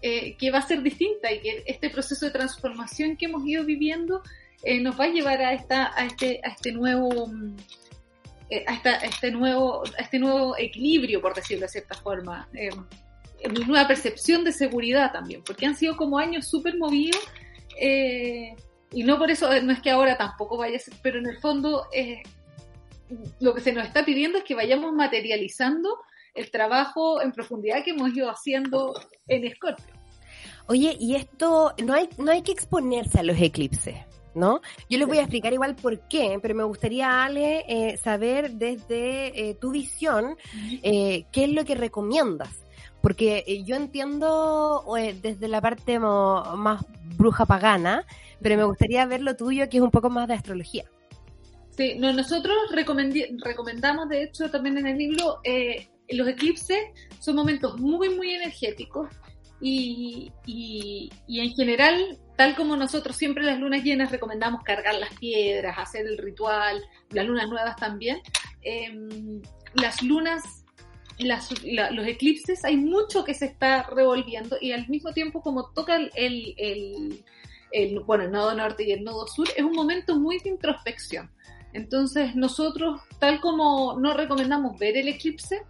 [0.05, 3.63] Eh, que va a ser distinta y que este proceso de transformación que hemos ido
[3.63, 4.21] viviendo
[4.61, 7.31] eh, nos va a llevar a esta a este a este nuevo
[8.49, 8.73] eh, a,
[9.05, 12.49] este nuevo a este nuevo equilibrio por decirlo de cierta forma
[13.49, 17.21] una nueva percepción de seguridad también porque han sido como años súper movidos
[17.79, 21.39] y no por eso no es que ahora tampoco vaya a ser pero en el
[21.39, 21.87] fondo
[23.39, 25.97] lo que se nos está pidiendo es que vayamos materializando
[26.33, 28.93] el trabajo en profundidad que hemos ido haciendo
[29.27, 29.93] en Scorpio.
[30.67, 33.95] Oye, y esto, no hay, no hay que exponerse a los eclipses,
[34.33, 34.61] ¿no?
[34.89, 39.49] Yo les voy a explicar igual por qué, pero me gustaría, Ale, eh, saber desde
[39.49, 40.37] eh, tu visión
[40.81, 42.49] eh, qué es lo que recomiendas.
[43.01, 44.85] Porque yo entiendo
[45.21, 46.85] desde la parte más
[47.17, 48.05] bruja pagana,
[48.41, 50.85] pero me gustaría ver lo tuyo, que es un poco más de astrología.
[51.71, 55.41] Sí, nosotros recomendamos, de hecho, también en el libro,
[56.09, 56.79] los eclipses
[57.19, 59.09] son momentos muy, muy energéticos
[59.65, 65.77] y, y, en general, tal como nosotros siempre las lunas llenas recomendamos cargar las piedras,
[65.77, 68.21] hacer el ritual, las lunas nuevas también,
[68.61, 69.41] em,
[69.73, 70.65] las lunas,
[71.17, 75.95] las, los eclipses, hay mucho que se está revolviendo y al mismo tiempo como toca
[75.95, 76.11] el,
[76.57, 77.23] el,
[77.71, 81.31] el, bueno, el nodo norte y el nodo sur, es un momento muy de introspección.
[81.71, 85.61] Entonces nosotros, tal como no recomendamos ver el eclipse,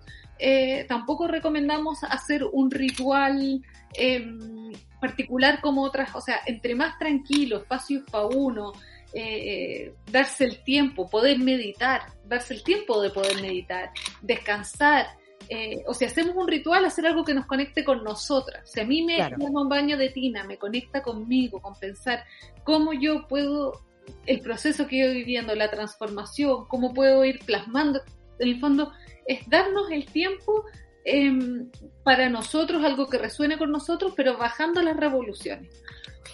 [0.45, 3.62] eh, tampoco recomendamos hacer un ritual
[3.93, 8.73] em, particular como otras, o sea, entre más tranquilo, espacios para uno,
[9.13, 15.08] eh, darse el tiempo, poder meditar, darse el tiempo de poder meditar, descansar.
[15.47, 18.69] Eh, o si hacemos un ritual, hacer algo que nos conecte con nosotras.
[18.69, 22.25] Si a mí me da un baño de tina, me conecta conmigo, con pensar
[22.65, 23.82] cómo yo puedo,
[24.25, 28.01] el proceso que yo viviendo, la transformación, cómo puedo ir plasmando,
[28.39, 28.91] en el fondo,
[29.28, 30.66] es darnos el tiempo
[31.06, 31.70] em,
[32.04, 35.70] para nosotros, algo que resuene con nosotros, pero bajando las revoluciones.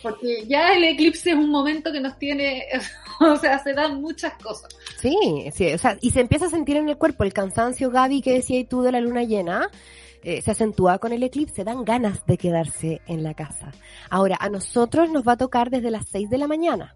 [0.01, 2.65] Porque ya el eclipse es un momento que nos tiene,
[3.19, 4.69] o sea, se dan muchas cosas.
[5.01, 8.21] Sí, sí, o sea, y se empieza a sentir en el cuerpo el cansancio, Gaby,
[8.21, 9.69] que decías tú de la luna llena.
[10.21, 13.71] Eh, se acentúa con el eclipse, dan ganas de quedarse en la casa.
[14.09, 16.95] Ahora, a nosotros nos va a tocar desde las 6 de la mañana.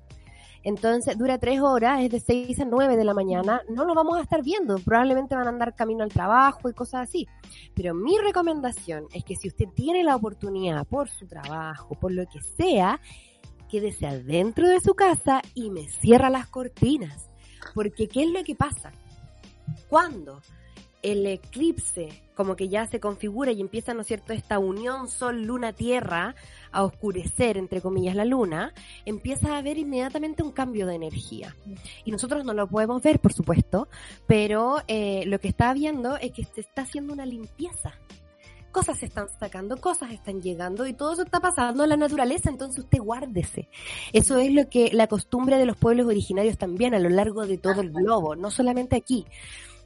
[0.64, 4.18] Entonces dura tres horas, es de seis a nueve de la mañana, no lo vamos
[4.18, 7.28] a estar viendo, probablemente van a andar camino al trabajo y cosas así.
[7.76, 12.26] Pero mi recomendación es que si usted tiene la oportunidad por su trabajo, por lo
[12.28, 13.02] que sea,
[13.70, 17.30] quédese adentro de su casa y me cierra las cortinas.
[17.74, 18.92] Porque ¿qué es lo que pasa?
[19.90, 20.42] Cuando
[21.04, 26.36] el eclipse como que ya se configura y empieza, ¿no es cierto?, esta unión Sol-Luna-Tierra
[26.72, 28.74] a oscurecer, entre comillas, la Luna,
[29.06, 31.56] empieza a haber inmediatamente un cambio de energía.
[32.06, 33.88] Y nosotros no lo podemos ver, por supuesto,
[34.28, 37.94] pero eh, lo que está viendo es que se está haciendo una limpieza.
[38.72, 42.50] Cosas se están sacando, cosas están llegando y todo eso está pasando en la naturaleza,
[42.50, 43.70] entonces usted guárdese.
[44.14, 47.60] Eso es lo que la costumbre de los pueblos originarios también a lo largo de
[47.60, 49.28] todo el globo, no solamente aquí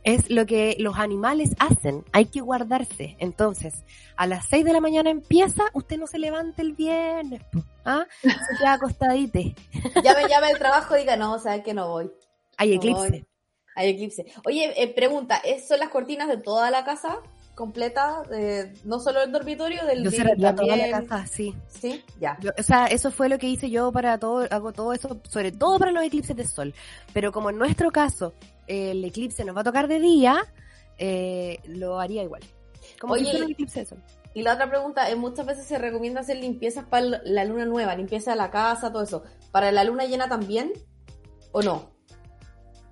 [0.07, 3.17] es lo que los animales hacen, hay que guardarse.
[3.19, 3.83] Entonces,
[4.15, 7.41] a las 6 de la mañana empieza, usted no se levante el viernes,
[7.83, 8.05] ¿ah?
[8.21, 9.53] se queda acostadite.
[10.03, 12.09] Llame, llame el trabajo y diga, no, o sea, que no voy.
[12.55, 13.25] Hay eclipse.
[13.75, 14.25] Hay eclipse.
[14.45, 17.19] Oye, eh, pregunta, ¿son las cortinas de toda la casa?
[17.53, 18.21] completa,
[18.83, 21.55] no solo el dormitorio, del yo toda la casa, sí.
[21.67, 22.37] Sí, ya.
[22.55, 25.79] o sea, eso fue lo que hice yo para todo, hago todo eso, sobre todo
[25.79, 26.75] para los eclipses de sol.
[27.13, 28.35] Pero como en nuestro caso,
[28.67, 30.43] el eclipse nos va a tocar de día,
[30.97, 32.43] eh, lo haría igual.
[32.99, 34.03] Como Oye, el eclipse de sol.
[34.33, 37.95] Y la otra pregunta, es muchas veces se recomienda hacer limpiezas para la luna nueva,
[37.95, 39.23] limpieza de la casa, todo eso.
[39.51, 40.73] ¿Para la luna llena también?
[41.51, 41.89] ¿O no?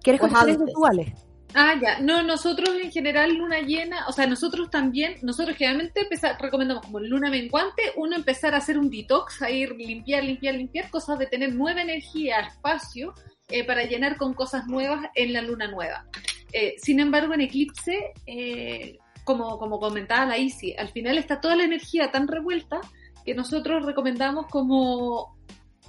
[0.01, 1.13] ¿Quieres contestar rituales?
[1.53, 1.99] Ah, ya.
[1.99, 6.07] No, nosotros en general luna llena, o sea, nosotros también, nosotros generalmente
[6.39, 10.89] recomendamos como luna menguante, uno empezar a hacer un detox, a ir limpiar, limpiar, limpiar,
[10.89, 13.13] cosas de tener nueva energía, espacio,
[13.49, 16.05] eh, para llenar con cosas nuevas en la luna nueva.
[16.51, 21.55] Eh, sin embargo, en eclipse, eh, como, como comentaba la Isi, al final está toda
[21.55, 22.81] la energía tan revuelta
[23.25, 25.35] que nosotros recomendamos como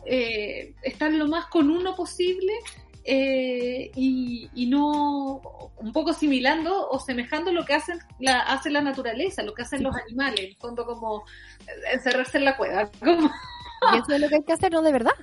[0.05, 2.53] estar lo más con uno posible
[3.09, 5.40] eh, y, y, no
[5.77, 9.85] un poco similando o semejando lo que hacen la, hace la naturaleza, lo que hacen
[9.85, 11.25] los animales, en el fondo como
[11.92, 12.90] encerrarse en la cueva.
[13.01, 13.31] Como...
[13.95, 14.83] Y eso es lo que hay que hacer, ¿no?
[14.83, 15.15] De verdad.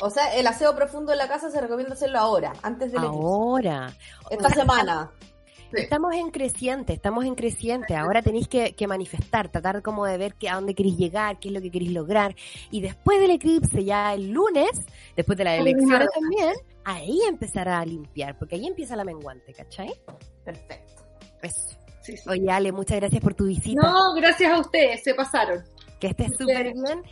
[0.00, 3.92] O sea, el aseo profundo en la casa se recomienda hacerlo ahora, antes de Ahora.
[4.30, 5.10] Esta semana.
[5.72, 7.96] Estamos en creciente, estamos en creciente.
[7.96, 11.54] Ahora tenéis que, manifestar, tratar como de ver que, a dónde queréis llegar, qué es
[11.54, 12.36] lo que queréis lograr.
[12.70, 14.70] Y después del eclipse, ya el lunes,
[15.16, 19.92] después de la elección también, ahí empezará a limpiar, porque ahí empieza la menguante, ¿cachai?
[20.44, 21.02] Perfecto.
[21.42, 21.76] Eso.
[22.28, 23.82] Oye, Ale, muchas gracias por tu visita.
[23.82, 25.64] No, gracias a ustedes, se pasaron.
[25.98, 27.02] Que estés súper bien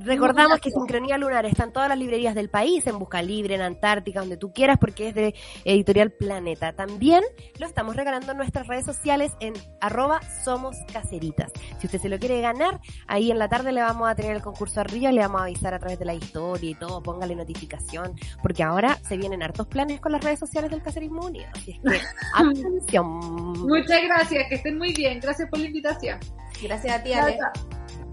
[0.00, 3.62] Recordamos que Sincronía Lunar está en todas las librerías del país, en Busca Libre, en
[3.62, 6.72] Antártica, donde tú quieras, porque es de Editorial Planeta.
[6.72, 7.24] También
[7.58, 11.52] lo estamos regalando en nuestras redes sociales en arroba somos caseritas.
[11.78, 14.42] Si usted se lo quiere ganar, ahí en la tarde le vamos a tener el
[14.42, 18.14] concurso arriba, le vamos a avisar a través de la historia y todo, póngale notificación,
[18.42, 21.46] porque ahora se vienen hartos planes con las redes sociales del Caserismo Unido.
[21.54, 22.00] Así es que,
[22.34, 23.06] atención.
[23.06, 25.20] Muchas gracias, que estén muy bien.
[25.20, 26.18] Gracias por la invitación.
[26.62, 27.38] Gracias a ti, Ale.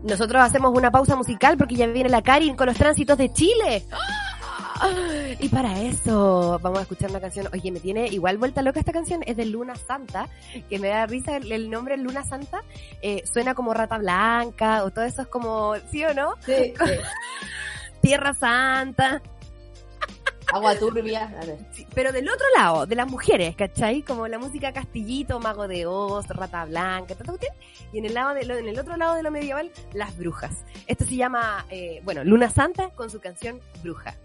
[0.05, 3.83] Nosotros hacemos una pausa musical porque ya viene la Karin con los tránsitos de Chile.
[5.39, 7.47] Y para eso vamos a escuchar una canción.
[7.53, 9.21] Oye, me tiene igual vuelta loca esta canción.
[9.25, 10.27] Es de Luna Santa,
[10.69, 12.61] que me da risa el, nombre Luna Santa.
[13.01, 16.33] Eh, suena como Rata Blanca o todo eso es como, ¿sí o no?
[16.45, 16.73] Sí.
[18.01, 19.21] Tierra Santa.
[20.53, 21.33] Agua turbia.
[21.93, 24.01] pero del otro lado, de las mujeres, ¿cachai?
[24.01, 27.37] Como la música Castillito, Mago de Oz, Rata Blanca, ¿todo
[27.91, 30.63] Y en el, lado de en el otro lado de lo medieval, las brujas.
[30.87, 34.15] Esto se llama, eh, bueno, Luna Santa con su canción Bruja.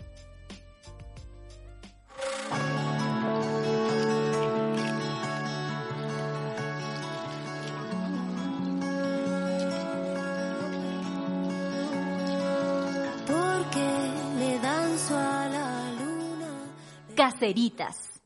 [17.21, 18.23] Caceritas.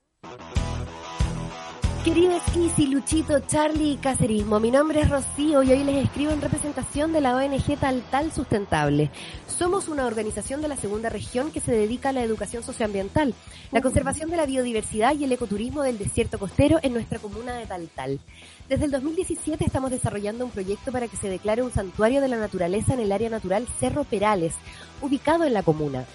[2.04, 6.40] Queridos Easy, Luchito, Charlie y Cacerismo, mi nombre es Rocío y hoy les escribo en
[6.40, 9.10] representación de la ONG Tal Tal Sustentable.
[9.48, 13.34] Somos una organización de la segunda región que se dedica a la educación socioambiental,
[13.72, 17.66] la conservación de la biodiversidad y el ecoturismo del desierto costero en nuestra comuna de
[17.66, 18.20] Tal Tal.
[18.68, 22.36] Desde el 2017 estamos desarrollando un proyecto para que se declare un santuario de la
[22.36, 24.54] naturaleza en el área natural Cerro Perales,
[25.02, 26.04] ubicado en la comuna.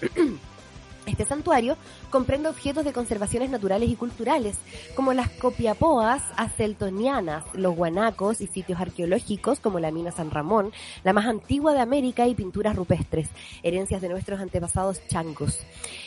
[1.06, 1.76] Este santuario
[2.10, 4.56] comprende objetos de conservaciones naturales y culturales,
[4.94, 10.72] como las copiapoas aceltonianas, los guanacos y sitios arqueológicos como la mina San Ramón,
[11.04, 13.28] la más antigua de América y pinturas rupestres,
[13.62, 15.60] herencias de nuestros antepasados changos.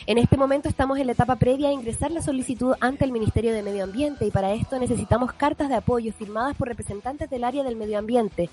[0.06, 3.52] En este momento estamos en la etapa previa a ingresar la solicitud ante el Ministerio
[3.52, 7.62] de Medio Ambiente y para esto necesitamos cartas de apoyo firmadas por representantes del área
[7.62, 8.50] del medio ambiente,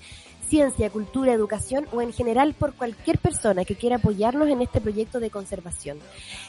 [0.48, 5.20] ciencia, cultura, educación o en general por cualquier persona que quiera apoyarnos en este proyecto
[5.20, 5.98] de conservación.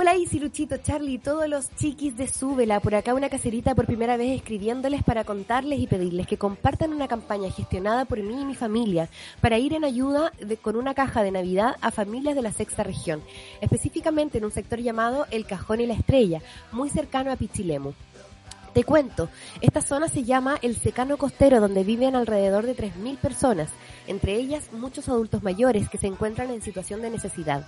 [0.00, 4.16] Hola Isi, Luchito, Charlie, todos los chiquis de Súbela, por acá una caserita por primera
[4.16, 8.54] vez escribiéndoles para contarles y pedirles que compartan una campaña gestionada por mí y mi
[8.54, 9.08] familia
[9.40, 13.20] para ir en ayuda con una caja de Navidad a familias de la sexta región,
[13.60, 17.92] específicamente en un sector llamado El Cajón y la Estrella, muy cercano a Pichilemu.
[18.74, 19.28] Te cuento,
[19.60, 23.70] esta zona se llama el secano costero donde viven alrededor de 3.000 personas,
[24.06, 27.66] entre ellas muchos adultos mayores que se encuentran en situación de necesidad.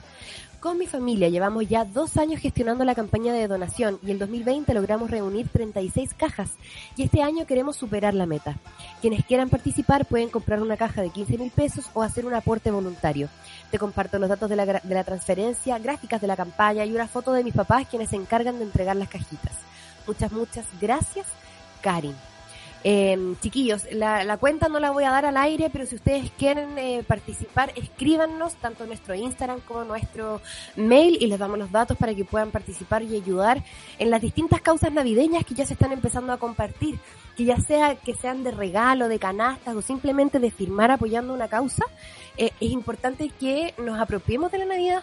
[0.60, 4.74] Con mi familia llevamos ya dos años gestionando la campaña de donación y el 2020
[4.74, 6.50] logramos reunir 36 cajas
[6.96, 8.58] y este año queremos superar la meta.
[9.00, 12.70] Quienes quieran participar pueden comprar una caja de 15 mil pesos o hacer un aporte
[12.70, 13.30] voluntario.
[13.70, 17.08] Te comparto los datos de la, de la transferencia, gráficas de la campaña y una
[17.08, 19.69] foto de mis papás quienes se encargan de entregar las cajitas.
[20.06, 21.26] Muchas, muchas gracias,
[21.82, 22.14] Karin.
[22.82, 26.78] Eh, chiquillos, la, cuenta no la voy a dar al aire, pero si ustedes quieren
[26.78, 30.40] eh, participar, escríbanos tanto en nuestro Instagram como en nuestro
[30.76, 33.62] mail y les damos los datos para que puedan participar y ayudar
[33.98, 36.98] en las distintas causas navideñas que ya se están empezando a compartir,
[37.36, 41.48] que ya sea que sean de regalo, de canastas o simplemente de firmar apoyando una
[41.48, 41.84] causa.
[42.38, 45.03] Eh, es importante que nos apropiemos de la Navidad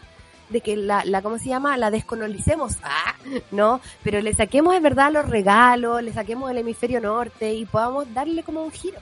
[0.50, 1.78] de que la, la ¿cómo se llama?
[1.78, 3.16] La descolonicemos, ah,
[3.52, 3.82] ¿no?
[4.04, 8.44] Pero le saquemos de verdad los regalos, le saquemos el hemisferio norte y podamos darle
[8.44, 9.00] como un giro.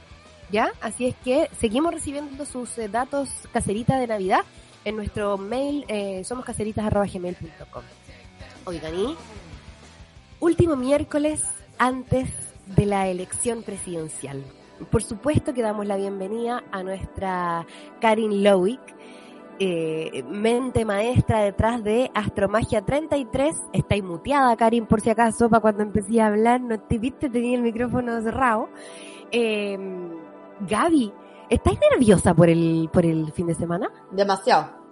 [0.51, 0.71] ¿Ya?
[0.79, 4.41] Así es que seguimos recibiendo sus eh, datos caserita de Navidad
[4.85, 7.83] en nuestro mail eh, somoscaseritas.gmail.com.
[8.65, 9.15] Oigan, y
[10.39, 11.43] último miércoles
[11.79, 12.29] antes
[12.67, 14.43] de la elección presidencial.
[14.91, 17.65] Por supuesto que damos la bienvenida a nuestra
[18.01, 18.81] Karin Lowick,
[19.59, 23.55] eh, mente maestra detrás de Astromagia 33.
[23.73, 27.55] Está muteada, Karin, por si acaso, para cuando empecé a hablar, no te viste, tenía
[27.57, 28.69] el micrófono cerrado.
[29.31, 29.77] Eh,
[30.61, 31.13] Gaby,
[31.49, 33.91] ¿estás nerviosa por el, por el fin de semana?
[34.11, 34.84] Demasiado.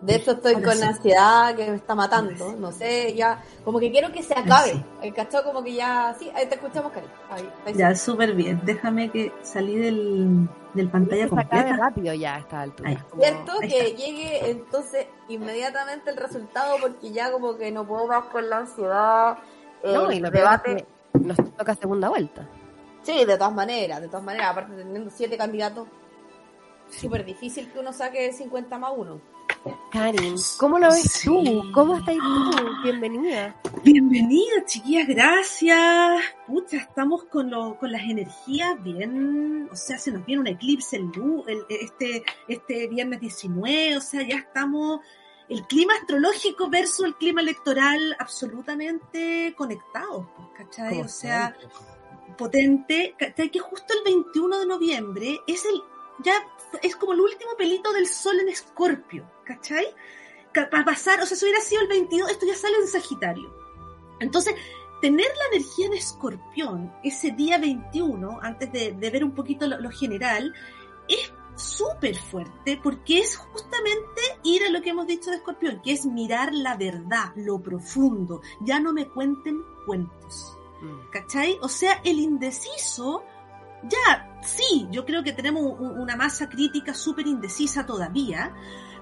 [0.00, 2.52] De hecho, estoy con ansiedad que me está matando.
[2.58, 3.42] No sé, ya.
[3.64, 4.84] Como que quiero que se acabe.
[5.02, 6.14] El cachó, como que ya.
[6.18, 7.06] Sí, ahí te escuchamos, Cari.
[7.30, 8.60] Ahí, ahí ya, súper bien.
[8.64, 11.60] Déjame que salí del, del pantalla se completa.
[11.60, 12.90] acabe rápido ya a esta altura.
[12.90, 12.98] Ahí.
[13.10, 13.96] Como- Cierto Ahí que está.
[13.96, 19.38] llegue entonces inmediatamente el resultado porque ya como que no puedo más con la ansiedad.
[19.82, 20.70] No, el y lo debate.
[20.74, 20.86] debate
[21.20, 22.46] nos toca segunda vuelta.
[23.02, 25.88] Sí, de todas maneras, de todas maneras, aparte teniendo siete candidatos,
[26.90, 29.20] súper difícil que uno saque 50 más uno.
[29.90, 31.26] Karin, ¿cómo lo ves Sí.
[31.28, 31.72] tú?
[31.72, 32.82] ¿Cómo estás tú?
[32.84, 33.54] Bienvenida.
[33.82, 36.22] Bienvenida, chiquillas, gracias.
[36.46, 40.96] Pucha, estamos con, lo, con las energías bien, o sea, se nos viene un eclipse
[40.96, 41.10] el,
[41.46, 45.00] el- este, este viernes 19, o sea, ya estamos,
[45.48, 51.00] el clima astrológico versus el clima electoral absolutamente conectados, pues, ¿cachai?
[51.00, 51.56] O sea,
[52.38, 53.50] potente, ¿cachai?
[53.50, 55.80] Que justo el 21 de noviembre es el,
[56.22, 56.34] ya
[56.82, 59.86] es como el último pelito del sol en escorpio, ¿cachai?
[60.52, 63.54] Ca- Para pasar, o sea, si hubiera sido el 22, esto ya sale en Sagitario.
[64.20, 64.54] Entonces,
[65.02, 69.78] tener la energía en escorpión ese día 21, antes de, de ver un poquito lo,
[69.80, 70.54] lo general,
[71.08, 75.92] es súper fuerte porque es justamente ir a lo que hemos dicho de escorpión, que
[75.92, 78.40] es mirar la verdad, lo profundo.
[78.60, 80.56] Ya no me cuenten cuentos.
[80.82, 81.10] Mm.
[81.10, 81.58] ¿cachai?
[81.62, 83.24] O sea, el indeciso,
[83.84, 88.54] ya, sí, yo creo que tenemos un- una masa crítica súper indecisa todavía,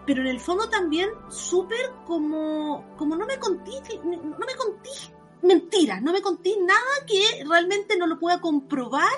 [0.06, 6.02] pero en el fondo también súper como, como no me contís, no me contís mentiras,
[6.02, 9.08] no me contís nada que realmente no lo pueda comprobar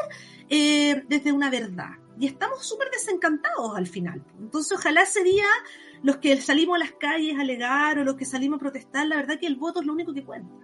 [0.49, 1.91] eh, desde una verdad.
[2.19, 4.25] Y estamos súper desencantados al final.
[4.39, 5.45] Entonces, ojalá ese día
[6.03, 9.17] los que salimos a las calles a alegar o los que salimos a protestar, la
[9.17, 10.55] verdad que el voto es lo único que cuenta.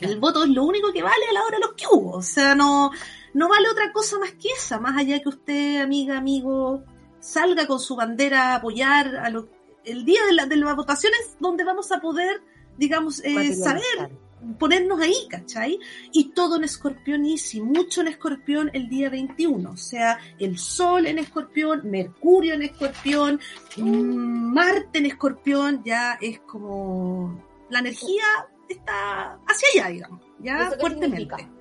[0.00, 2.16] El voto es lo único que vale a la hora de los que hubo.
[2.16, 2.90] O sea, no,
[3.34, 6.84] no vale otra cosa más que esa, más allá que usted, amiga, amigo,
[7.20, 9.48] salga con su bandera a apoyar a lo,
[9.84, 12.42] el día de, la, de las votaciones donde vamos a poder,
[12.76, 14.10] digamos, eh, saber,
[14.58, 15.78] ponernos ahí, ¿cachai?
[16.12, 19.70] Y todo en escorpión y si mucho en escorpión el día 21.
[19.70, 23.40] O sea, el sol en escorpión, Mercurio en escorpión,
[23.76, 28.24] mm, Marte en escorpión, ya es como la energía
[28.68, 31.36] está hacia allá, digamos, ya ¿Eso qué fuertemente.
[31.36, 31.57] significa?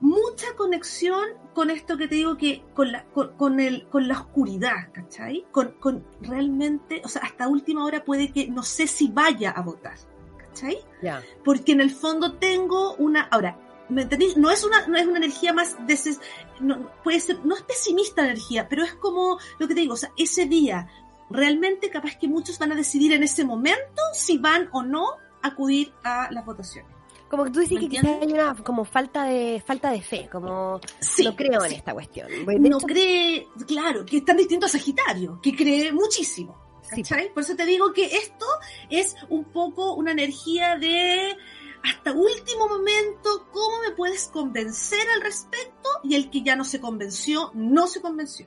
[0.00, 1.24] Mucha conexión
[1.54, 5.44] con esto que te digo que con la, con, con el, con la oscuridad, ¿cachai?
[5.50, 9.62] Con, con realmente, o sea, hasta última hora puede que no sé si vaya a
[9.62, 9.96] votar,
[10.38, 10.78] ¿cachai?
[11.02, 11.22] Ya.
[11.44, 14.36] porque en el fondo tengo una ahora ¿me entendís?
[14.36, 16.20] no es una no es una energía más deses,
[16.60, 19.94] no, puede ser no es pesimista la energía pero es como lo que te digo
[19.94, 20.88] o sea ese día
[21.30, 25.06] realmente capaz que muchos van a decidir en ese momento si van o no
[25.42, 26.97] a acudir a las votaciones
[27.28, 30.28] Como que tú dices ¿Me que quizás hay una como falta de falta de fe,
[30.30, 31.76] como sí no creo en sí.
[31.76, 32.28] esta cuestión.
[32.46, 37.32] No hecho, cree claro que es tan distinto a Sagitario que cree muchísimo sí, ¿Cachai?
[37.32, 38.46] Por eso te digo que esto
[38.90, 41.36] es un poco una energía de
[41.84, 45.88] hasta último momento, ¿cómo me puedes convencer al respecto?
[46.02, 48.46] Y el que ya no se convenció, no se convenció.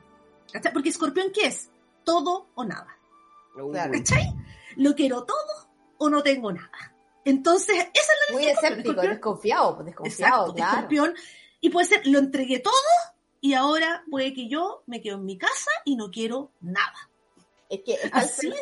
[0.52, 0.74] ¿Cachai?
[0.74, 1.72] Porque escorpión, ¿qué es?
[2.04, 2.98] Todo o nada.
[3.92, 4.34] ¿Cachai?
[4.76, 6.91] Lo quiero todo o no tengo nada.
[7.26, 10.72] Entonces, esa es la Muy escéptico, desconfiado, pues, desconfiado, Exacto, claro.
[10.78, 11.14] escorpión.
[11.60, 12.74] Y puede ser, lo entregué todo
[13.40, 17.10] y ahora puede que yo me quedo en mi casa y no quiero nada.
[17.70, 18.54] Es que está, el Así.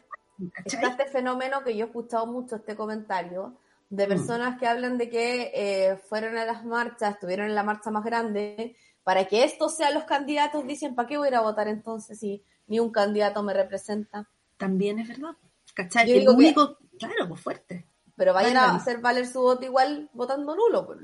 [0.53, 0.83] ¿cachai?
[0.83, 3.55] está este fenómeno que yo he escuchado mucho, este comentario,
[3.89, 4.09] de Mm.
[4.09, 8.03] personas que hablan de que eh, fueron a las marchas, estuvieron en la marcha más
[8.03, 11.67] grande, para que estos sean los candidatos, dicen, ¿para qué voy a ir a votar
[11.67, 14.29] entonces si ni un candidato me representa?
[14.57, 15.35] También es verdad.
[15.73, 16.07] ¿Cachai?
[16.07, 17.85] Yo el que- claro, pues fuerte.
[18.19, 20.85] Pero vayan a hacer valer su voto igual votando nulo.
[20.85, 20.99] pues.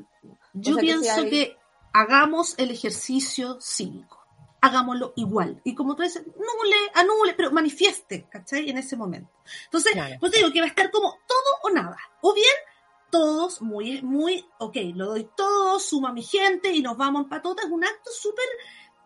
[0.53, 1.57] Yo sea, que pienso que
[1.93, 4.19] hagamos el ejercicio cívico.
[4.59, 5.61] Hagámoslo igual.
[5.63, 8.69] Y como tú dices, nule, anule, pero manifieste, ¿cachai?
[8.69, 9.31] En ese momento.
[9.63, 10.15] Entonces, Claro.
[10.19, 11.97] pues te digo que va a estar como todo o nada.
[12.19, 12.45] O bien,
[13.09, 17.29] todos muy, muy, ok, lo doy todo, suma a mi gente y nos vamos en
[17.29, 17.63] patota.
[17.63, 18.43] Es un acto súper,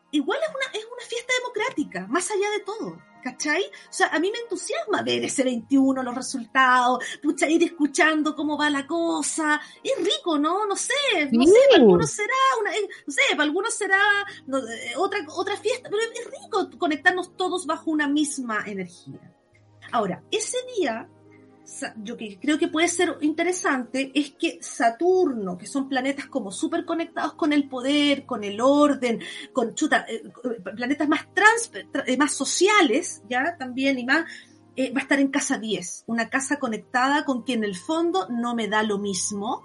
[0.10, 2.98] igual es una, es una fiesta democrática, más allá de todo.
[3.22, 3.64] ¿Cachai?
[3.64, 8.58] O sea, a mí me entusiasma ver ese 21, los resultados, pucha, ir escuchando cómo
[8.58, 9.60] va la cosa.
[9.84, 10.66] Es rico, ¿no?
[10.66, 10.94] No sé,
[11.32, 14.00] no sé, para algunos será una, eh, no sé, para algunos será
[14.48, 19.20] no, eh, otra, otra fiesta, pero es rico conectarnos todos bajo una misma energía.
[19.92, 21.10] Ahora, ese día
[22.04, 26.86] yo que creo que puede ser interesante es que Saturno, que son planetas como súper
[26.86, 29.20] conectados con el poder, con el orden,
[29.54, 30.24] con chuta, eh,
[30.76, 31.72] planetas más trans,
[32.06, 34.26] eh, más sociales, ya también y más,
[34.76, 38.28] eh, va a estar en casa 10, una casa conectada con quien en el fondo
[38.30, 39.64] no me da lo mismo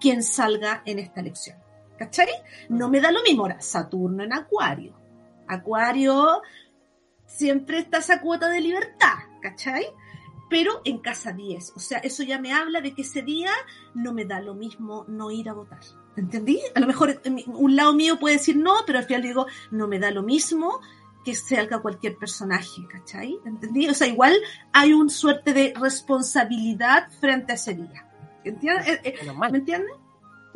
[0.00, 1.58] quien salga en esta elección.
[1.98, 2.28] ¿Cachai?
[2.68, 3.42] No me da lo mismo.
[3.42, 4.94] Ahora, Saturno en Acuario.
[5.46, 6.42] Acuario
[7.26, 9.86] siempre está esa cuota de libertad, ¿cachai?
[10.48, 11.72] Pero en casa 10.
[11.76, 13.50] O sea, eso ya me habla de que ese día
[13.94, 15.80] no me da lo mismo no ir a votar.
[16.16, 16.60] ¿Entendí?
[16.74, 19.88] A lo mejor eh, un lado mío puede decir no, pero al final digo, no
[19.88, 20.80] me da lo mismo
[21.24, 23.38] que salga cualquier personaje, ¿cachai?
[23.44, 23.88] ¿Entendí?
[23.88, 24.34] O sea, igual
[24.72, 28.08] hay un suerte de responsabilidad frente a ese día.
[28.44, 28.88] ¿Entiendes?
[28.88, 29.90] Eh, eh, ¿Me entiendes?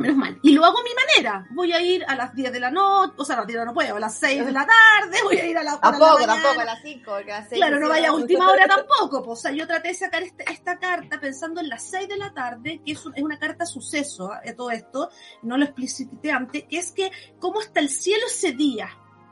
[0.00, 0.38] Menos mal.
[0.42, 1.46] Y lo hago a mi manera.
[1.50, 3.74] Voy a ir a las 10 de la noche, o sea, a las 10 no
[3.74, 6.64] puedo, a las 6 de la tarde, voy a ir a la Tampoco, tampoco, a
[6.64, 7.12] las 5,
[7.50, 9.22] Claro, no vaya a última hora tampoco.
[9.22, 12.16] Pues, o sea, yo traté de sacar este, esta carta pensando en las 6 de
[12.16, 14.54] la tarde, que es, una carta suceso, de ¿eh?
[14.54, 15.10] todo esto,
[15.42, 18.88] no lo explicité antes, que es que cómo está el cielo ese día.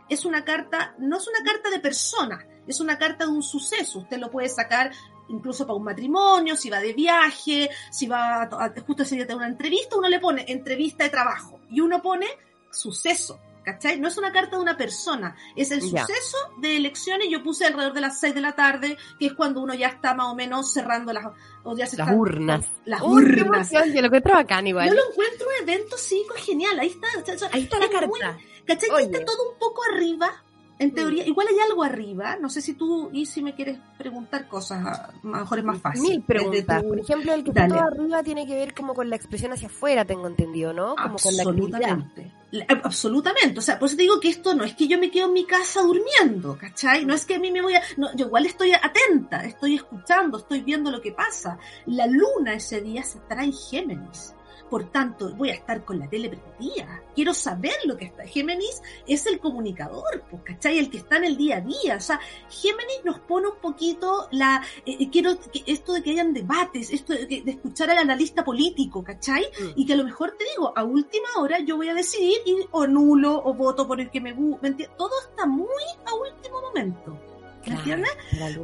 [0.08, 4.00] Es una carta, no es una carta de persona, es una carta de un suceso.
[4.00, 4.90] Usted lo puede sacar
[5.28, 9.38] incluso para un matrimonio, si va de viaje, si va a, justo ese día tener
[9.38, 12.26] una entrevista, uno le pone entrevista de trabajo y uno pone
[12.70, 13.40] suceso.
[13.64, 14.00] ¿Cachai?
[14.00, 17.28] No es una carta de una persona, es el suceso de elecciones.
[17.28, 20.14] Yo puse alrededor de las 6 de la tarde, que es cuando uno ya está
[20.14, 21.26] más o menos cerrando las,
[21.64, 22.64] o ya las urnas.
[22.86, 23.70] Las urnas.
[23.70, 24.88] Yo lo encuentro bacán igual.
[24.88, 26.78] Yo lo encuentro un evento psico genial.
[26.78, 27.08] Ahí está.
[27.52, 28.38] Ahí está la carta.
[28.64, 29.04] ¿Cachai?
[29.04, 30.42] Está todo un poco arriba,
[30.78, 32.36] en teoría, igual hay algo arriba.
[32.40, 35.80] No sé si tú, y si me quieres preguntar cosas, a lo mejor es más
[35.80, 36.02] fácil.
[36.02, 36.82] Mil preguntas.
[36.82, 39.68] Por ejemplo, el que está todo arriba tiene que ver como con la expresión hacia
[39.68, 40.94] afuera, tengo entendido, ¿no?
[40.94, 42.32] Como Absolutamente.
[42.50, 43.58] con la Absolutamente.
[43.58, 45.32] O sea, por eso te digo que esto no es que yo me quedo en
[45.32, 47.04] mi casa durmiendo, ¿cachai?
[47.04, 47.82] No es que a mí me voy a.
[47.96, 51.58] No, yo igual estoy atenta, estoy escuchando, estoy viendo lo que pasa.
[51.86, 54.34] La luna ese día se en Géminis.
[54.68, 57.02] Por tanto, voy a estar con la tele prendida.
[57.14, 58.24] Quiero saber lo que está.
[58.26, 60.78] Géminis es el comunicador, pues, ¿cachai?
[60.78, 61.96] El que está en el día a día.
[61.96, 64.62] O sea, Géminis nos pone un poquito la.
[64.84, 69.02] Eh, eh, quiero que esto de que hayan debates, esto de, escuchar al analista político,
[69.02, 69.44] ¿cachai?
[69.44, 69.72] Mm.
[69.76, 72.56] Y que a lo mejor te digo, a última hora yo voy a decidir y
[72.70, 74.68] o nulo o voto por el que me gusta.
[74.96, 75.66] Todo está muy
[76.04, 77.18] a último momento.
[77.66, 78.10] ¿Me entiendes?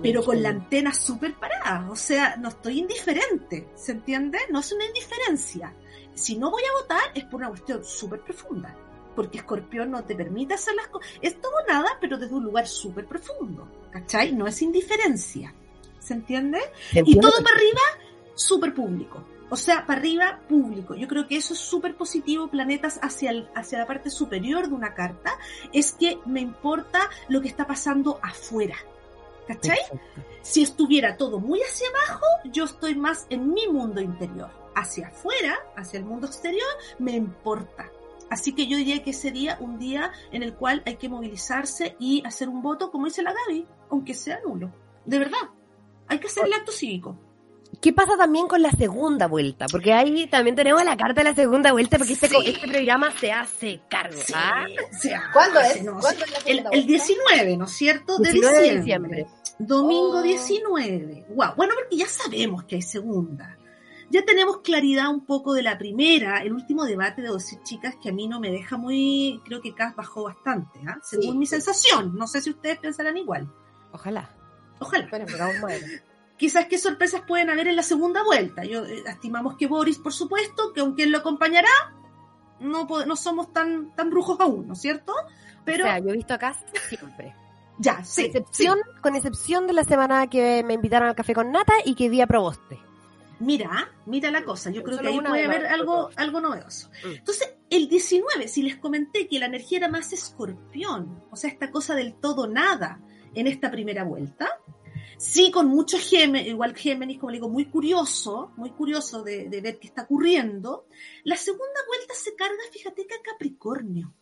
[0.02, 1.90] Pero con la antena súper parada.
[1.90, 3.68] O sea, no estoy indiferente.
[3.74, 4.38] ¿Se entiende?
[4.50, 5.74] No es una indiferencia
[6.14, 8.74] si no voy a votar es por una cuestión súper profunda.
[9.14, 11.08] Porque Escorpión no te permite hacer las cosas.
[11.22, 13.68] Es todo nada, pero desde un lugar súper profundo.
[13.92, 14.32] ¿Cachai?
[14.32, 15.54] No es indiferencia.
[16.00, 16.58] ¿Se entiende?
[16.92, 17.80] Y todo para arriba,
[18.34, 19.24] súper público.
[19.50, 20.94] O sea, para arriba, público.
[20.94, 24.74] Yo creo que eso es súper positivo, planetas hacia, el, hacia la parte superior de
[24.74, 25.38] una carta,
[25.72, 28.76] es que me importa lo que está pasando afuera.
[29.46, 29.78] ¿Cachai?
[30.42, 35.56] Si estuviera todo muy hacia abajo, yo estoy más en mi mundo interior hacia afuera,
[35.76, 36.68] hacia el mundo exterior,
[36.98, 37.90] me importa.
[38.30, 42.22] Así que yo diría que sería un día en el cual hay que movilizarse y
[42.26, 44.72] hacer un voto, como dice la Gaby, aunque sea nulo.
[45.04, 45.50] De verdad,
[46.08, 47.18] hay que hacer el acto cívico.
[47.80, 49.66] ¿Qué pasa también con la segunda vuelta?
[49.70, 53.32] Porque ahí también tenemos la carta de la segunda vuelta, porque este, este programa se
[53.32, 54.20] hace cargo.
[54.32, 54.64] ¿ah?
[55.32, 55.84] ¿Cuándo es?
[56.46, 58.18] el, 19, ¿no es cierto?
[58.18, 59.26] De diciembre.
[59.58, 61.26] Domingo 19.
[61.30, 61.54] Wow.
[61.56, 63.58] Bueno, porque ya sabemos que hay segunda
[64.10, 68.10] ya tenemos claridad un poco de la primera, el último debate de dos chicas que
[68.10, 70.98] a mí no me deja muy, creo que Cas bajó bastante, ¿ah?
[71.02, 72.16] según mi sensación.
[72.16, 73.50] No sé si ustedes pensarán igual.
[73.92, 74.30] Ojalá.
[74.78, 75.08] Ojalá.
[76.36, 78.64] Quizás qué sorpresas pueden haber en la segunda vuelta.
[78.64, 81.68] Yo eh, estimamos que Boris, por supuesto, que aunque él lo acompañará,
[82.60, 85.12] no, no somos tan, tan brujos aún, ¿no es cierto?
[85.64, 87.34] Pero, o sea, yo he visto a Cas siempre.
[87.78, 91.74] Ya, sí, excepción, Con excepción de la semana que me invitaron al café con Nata
[91.84, 92.78] y que día proboste.
[93.44, 96.88] Mira, mira la cosa, yo creo que ahí puede haber algo, algo novedoso.
[97.04, 97.16] Mm.
[97.16, 101.70] Entonces, el 19, si les comenté que la energía era más escorpión, o sea, esta
[101.70, 103.00] cosa del todo nada
[103.34, 104.48] en esta primera vuelta,
[105.18, 109.60] sí con mucho Géminis, igual Géminis, como le digo, muy curioso, muy curioso de, de
[109.60, 110.86] ver qué está ocurriendo,
[111.24, 114.14] la segunda vuelta se carga, fíjate que a Capricornio.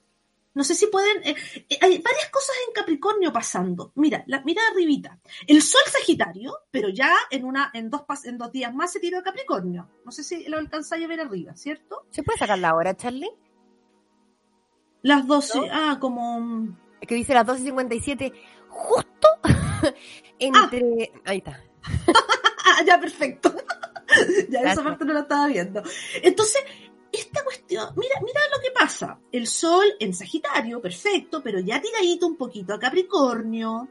[0.54, 1.22] No sé si pueden.
[1.24, 1.34] Eh,
[1.68, 3.92] eh, hay varias cosas en Capricornio pasando.
[3.94, 5.18] Mira, la, mira arribita.
[5.46, 9.18] El Sol Sagitario, pero ya en una, en dos en dos días más se tiró
[9.18, 9.88] a Capricornio.
[10.04, 12.06] No sé si lo alcanzáis a ver arriba, ¿cierto?
[12.10, 13.30] ¿Se puede sacar la hora, Charlie?
[15.02, 16.76] Las 12, ah, como.
[17.00, 18.32] Es que dice las 12.57,
[18.68, 19.28] justo
[20.38, 21.12] entre...
[21.24, 21.60] Ahí está.
[22.64, 23.52] Ah, ya, perfecto.
[24.48, 25.82] ya esa parte no la estaba viendo.
[26.22, 26.62] Entonces,
[27.12, 29.20] esta cuestión, mira, mira lo que pasa.
[29.30, 33.88] El Sol en Sagitario, perfecto, pero ya tiradito un poquito a Capricornio,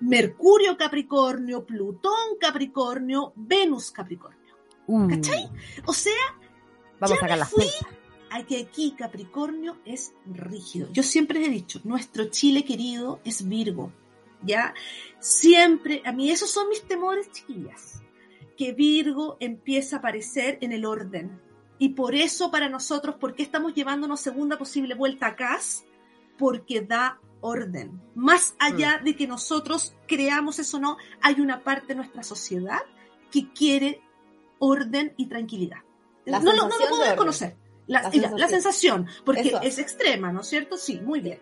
[0.00, 4.56] Mercurio Capricornio, Plutón Capricornio, Venus Capricornio.
[4.86, 5.50] Uh, ¿Cachai?
[5.86, 6.12] O sea,
[6.98, 7.70] Vamos ya a sacar me fui
[8.30, 10.88] a que aquí Capricornio es rígido.
[10.92, 13.92] Yo siempre he dicho, nuestro Chile querido es Virgo,
[14.42, 14.74] ¿ya?
[15.20, 18.02] Siempre, a mí esos son mis temores, chiquillas,
[18.56, 21.40] que Virgo empieza a aparecer en el orden.
[21.78, 25.84] Y por eso para nosotros, ¿por qué estamos llevándonos segunda posible vuelta a CAS?
[26.38, 28.00] Porque da orden.
[28.14, 32.80] Más allá de que nosotros creamos eso o no, hay una parte de nuestra sociedad
[33.30, 34.00] que quiere
[34.58, 35.78] orden y tranquilidad.
[36.24, 37.56] La no, lo- no lo sensación puedo desconocer.
[37.88, 38.48] La, sensación.
[38.48, 39.60] sensación, porque Eso.
[39.60, 40.76] es extrema, ¿no es cierto?
[40.78, 41.40] Sí, muy bien.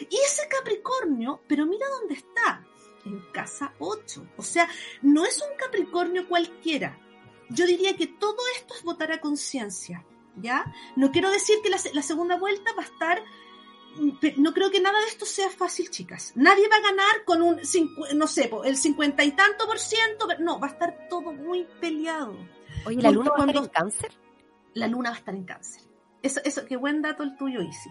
[0.00, 2.64] Y ese Capricornio, pero mira dónde está,
[3.04, 4.26] en casa 8.
[4.38, 4.66] O sea,
[5.02, 6.98] no es un Capricornio cualquiera.
[7.54, 10.04] Yo diría que todo esto es votar a conciencia,
[10.36, 10.64] ¿ya?
[10.96, 13.22] No quiero decir que la, se- la segunda vuelta va a estar...
[13.96, 14.10] mm,
[14.42, 16.32] No creo que nada de esto sea fácil, chicas.
[16.34, 17.60] Nadie va a ganar con un,
[18.14, 20.26] no sé, el cincuenta y tanto por ciento.
[20.40, 22.36] No, va a estar todo muy peleado
[22.86, 24.12] Oye, ¿la luna va a estar en cáncer?
[24.74, 25.82] la luna va a estar en cáncer.
[26.22, 27.90] Eso, eso, qué buen dato el tuyo, Isi.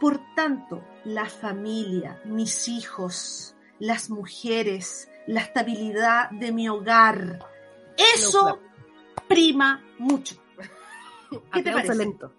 [0.00, 7.38] Por tanto, la familia, mis hijos, las mujeres, la estabilidad de mi hogar,
[7.96, 8.58] eso
[9.28, 10.36] prima mucho.
[11.30, 11.94] ¿Qué te Aplauso parece?
[11.96, 12.32] lento.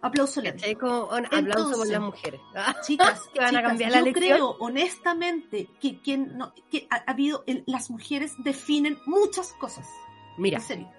[0.00, 0.64] Aplauso lento.
[0.80, 2.40] Como un aplauso por Entonces- las mujeres.
[2.86, 4.24] Chicas, Que van a chicas, cambiar la yo lección.
[4.36, 9.86] creo honestamente que, quien no, que ha, ha habido, el- las mujeres definen muchas cosas.
[10.36, 10.90] Mira, En serio.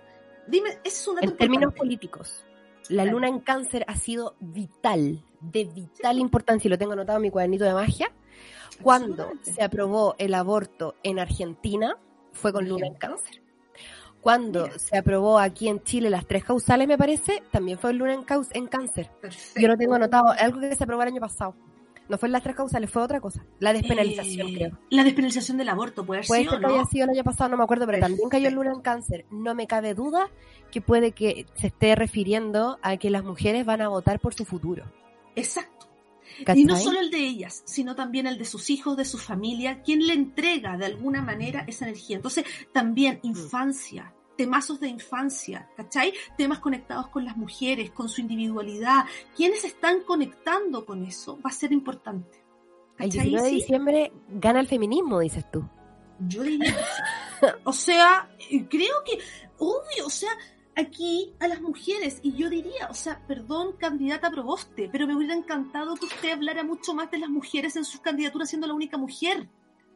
[0.48, 1.80] Dime, es un dato en términos importante.
[1.80, 2.46] políticos,
[2.90, 7.24] la luna en cáncer ha sido vital, de vital importancia, y lo tengo anotado en
[7.24, 8.12] mi cuadernito de magia.
[8.82, 11.98] Cuando se aprobó el aborto en Argentina,
[12.34, 13.42] fue con luna en cáncer.
[14.26, 14.80] Cuando Mira.
[14.80, 18.50] se aprobó aquí en Chile las tres causales, me parece, también fue luna en, caus-
[18.54, 19.12] en cáncer.
[19.22, 19.62] Perfecto.
[19.62, 21.54] Yo lo tengo anotado, algo que se aprobó el año pasado.
[22.10, 23.46] No fue en las tres causales, fue otra cosa.
[23.60, 24.80] La despenalización, Eh, creo.
[24.90, 26.74] La despenalización del aborto puede haber Puede sido, ser que ¿no?
[26.74, 28.64] haya sido el año pasado, no me acuerdo, pero también cayó Perfecto.
[28.64, 29.26] luna en cáncer.
[29.30, 30.28] No me cabe duda
[30.72, 34.44] que puede que se esté refiriendo a que las mujeres van a votar por su
[34.44, 34.86] futuro.
[35.36, 35.86] Exacto.
[36.46, 36.64] ¿Cachai?
[36.64, 39.84] Y no solo el de ellas, sino también el de sus hijos, de su familia,
[39.84, 42.18] quien le entrega de alguna manera esa energía.
[42.18, 43.28] Entonces, también Mm.
[43.28, 46.14] infancia, temazos de infancia, ¿cachai?
[46.38, 49.06] Temas conectados con las mujeres, con su individualidad.
[49.36, 52.44] Quienes están conectando con eso va a ser importante.
[52.98, 53.30] El ¿Cachai?
[53.30, 55.68] 19 de Sí, diciembre gana el feminismo, dices tú.
[56.20, 56.76] Yo diría.
[57.66, 58.30] O sea,
[58.70, 59.20] creo que,
[59.58, 60.30] obvio, o sea,
[60.76, 65.36] aquí a las mujeres, y yo diría, o sea, perdón, candidata Proboste, pero me hubiera
[65.36, 68.98] encantado que usted hablara mucho más de las mujeres en sus candidaturas siendo la única
[68.98, 69.50] mujer.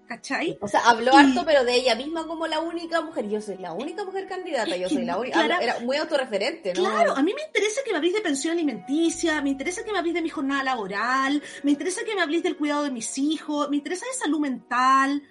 [0.10, 0.58] ¿Cachai?
[0.60, 3.30] O sea, habló Y- harto, pero de ella misma como la única mujer.
[3.30, 5.38] Yo soy la única mujer candidata, Es yo soy la única.
[5.38, 6.80] Clara- Era muy autorreferente, ¿no?
[6.90, 10.00] Claro, a mí me interesa que me habléis de pensión alimenticia, me interesa que me
[10.00, 13.70] habléis de mi jornada laboral, me interesa que me habléis del cuidado de mis hijos,
[13.70, 15.22] me interesa de salud mental,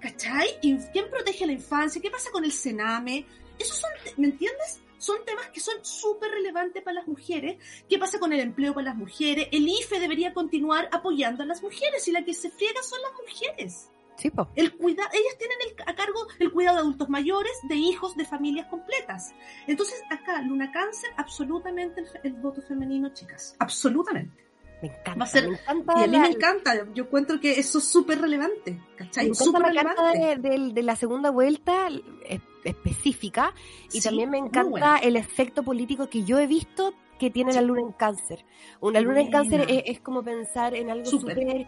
[0.00, 0.56] ¿cachai?
[0.62, 2.00] ¿Y ¿Quién protege a la infancia?
[2.00, 3.26] ¿Qué pasa con el Sename?
[3.58, 4.78] Esos son, ¿me entiendes?
[4.98, 7.56] Son temas que son súper relevantes para las mujeres.
[7.88, 9.48] ¿Qué pasa con el empleo para las mujeres?
[9.50, 13.10] El IFE debería continuar apoyando a las mujeres y la que se friega son las
[13.20, 13.88] mujeres.
[14.18, 14.30] Sí.
[14.56, 18.24] El cuida ellas tienen el- a cargo el cuidado de adultos mayores, de hijos, de
[18.24, 19.32] familias completas.
[19.66, 23.54] Entonces, acá, Luna Cáncer, absolutamente el, voto femenino, chicas.
[23.60, 24.44] Absolutamente.
[24.82, 25.14] Me encanta.
[25.16, 26.74] Va a ser- me encanta Y a mí la- me encanta.
[26.94, 28.80] Yo encuentro que eso es súper relevante.
[28.96, 29.24] ¿Cachai?
[29.26, 31.88] Me encanta la carta de, de- de la segunda vuelta
[32.24, 33.52] es- específica
[33.92, 37.60] y Sí, también me encanta el efecto político que yo he visto que tiene la
[37.60, 38.44] luna en cáncer.
[38.80, 41.66] Una luna en cáncer es, es como pensar en algo Súper.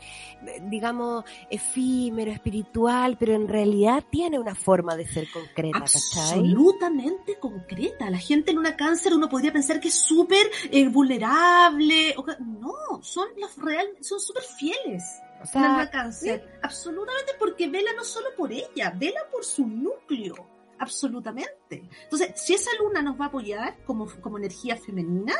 [0.63, 6.39] digamos, efímero, espiritual, pero en realidad tiene una forma de ser concreta, ¿cachai?
[6.39, 8.09] Absolutamente concreta.
[8.11, 12.15] La gente en una cáncer uno podría pensar que es súper eh, vulnerable.
[12.39, 15.03] No, son los real, son súper fieles.
[15.43, 16.59] O sea, luna cáncer.
[16.63, 20.50] Absolutamente porque vela no solo por ella, vela por su núcleo.
[20.81, 21.89] Absolutamente.
[22.05, 25.35] Entonces, si esa luna nos va a apoyar como, como energía femenina,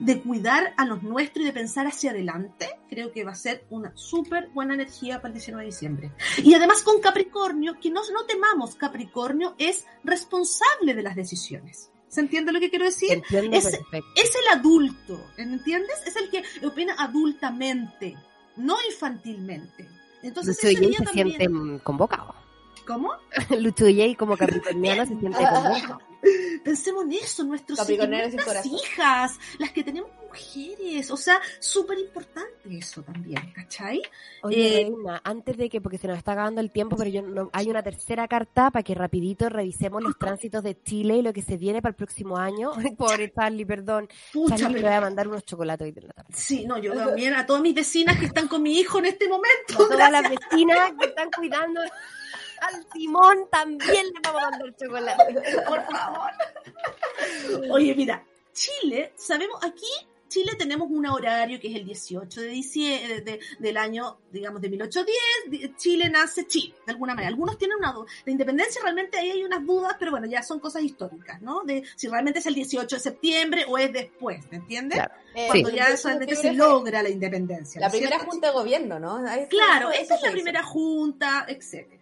[0.00, 3.64] de cuidar a los nuestros y de pensar hacia adelante, creo que va a ser
[3.70, 6.12] una súper buena energía para el 19 de diciembre.
[6.42, 11.90] Y además con Capricornio, que no, no temamos, Capricornio es responsable de las decisiones.
[12.08, 13.22] ¿Se entiende lo que quiero decir?
[13.58, 13.64] es-
[14.14, 15.96] es el adulto, ¿entiendes?
[16.06, 18.16] Es el que opina adultamente,
[18.56, 19.88] no infantilmente.
[20.22, 22.34] Entonces, ese día se también- sienten convocados.
[22.86, 23.12] ¿Cómo?
[23.58, 25.98] Lucho y como capricorniano se siente como...
[26.64, 33.02] Pensemos en eso, nuestros nuestras hijas, las que tenemos mujeres, o sea, súper importante eso
[33.02, 34.02] también, ¿cachai?
[34.42, 37.22] Oye, Eh, Reina, antes de que, porque se nos está acabando el tiempo, pero yo
[37.22, 41.32] no, hay una tercera carta para que rapidito revisemos los tránsitos de Chile y lo
[41.32, 42.72] que se viene para el próximo año.
[42.98, 44.08] Pobre Charlie, perdón.
[44.32, 46.34] Pucha, Charlie, pero- voy a mandar unos chocolates hoy de la tarde.
[46.34, 49.28] Sí, no, yo también a todas mis vecinas que están con mi hijo en este
[49.28, 49.74] momento.
[49.74, 51.80] A todas las vecinas que están cuidando
[52.60, 55.34] al Simón también le vamos a mandar chocolate.
[55.66, 56.30] por favor.
[57.70, 59.86] Oye, mira, Chile, sabemos, aquí
[60.28, 64.68] Chile tenemos un horario que es el 18 de diciembre de- del año, digamos, de
[64.68, 65.16] 1810.
[65.48, 67.28] Di- Chile nace Chile, de alguna manera.
[67.28, 68.06] Algunos tienen una duda.
[68.24, 71.62] La independencia realmente ahí hay unas dudas, pero bueno, ya son cosas históricas, ¿no?
[71.62, 74.98] De si realmente es el 18 de septiembre o es después, ¿me entiendes?
[74.98, 75.14] Claro.
[75.34, 77.80] Eh, Cuando ya 18 de solamente se logra la independencia.
[77.80, 78.30] La ¿no es primera cierto?
[78.32, 79.16] junta de gobierno, ¿no?
[79.28, 81.95] Ahí- Claro, esta es la primera junta, etcétera.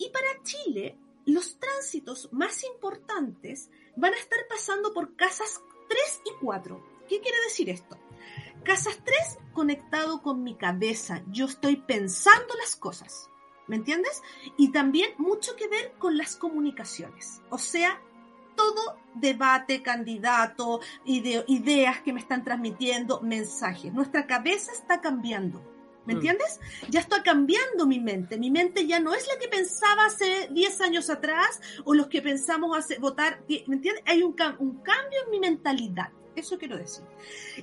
[0.00, 6.30] Y para Chile, los tránsitos más importantes van a estar pasando por casas 3 y
[6.44, 6.82] 4.
[7.08, 7.98] ¿Qué quiere decir esto?
[8.64, 11.22] Casas 3 conectado con mi cabeza.
[11.28, 13.28] Yo estoy pensando las cosas.
[13.66, 14.22] ¿Me entiendes?
[14.56, 17.40] Y también mucho que ver con las comunicaciones.
[17.50, 18.00] O sea,
[18.56, 23.92] todo debate, candidato, ide- ideas que me están transmitiendo, mensajes.
[23.92, 25.62] Nuestra cabeza está cambiando.
[26.10, 26.18] ¿Me Mm.
[26.18, 26.60] entiendes?
[26.88, 28.36] Ya está cambiando mi mente.
[28.36, 32.20] Mi mente ya no es la que pensaba hace 10 años atrás o los que
[32.20, 33.40] pensamos hace votar.
[33.48, 34.02] ¿Me entiendes?
[34.06, 36.08] Hay un, cam- un cambio en mi mentalidad.
[36.36, 37.04] Eso quiero decir.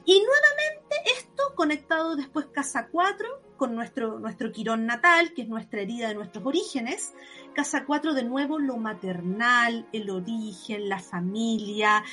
[0.06, 5.82] Y nuevamente esto conectado después casa 4 con nuestro, nuestro quirón natal, que es nuestra
[5.82, 7.14] herida de nuestros orígenes.
[7.54, 12.04] Casa 4 de nuevo lo maternal, el origen, la familia,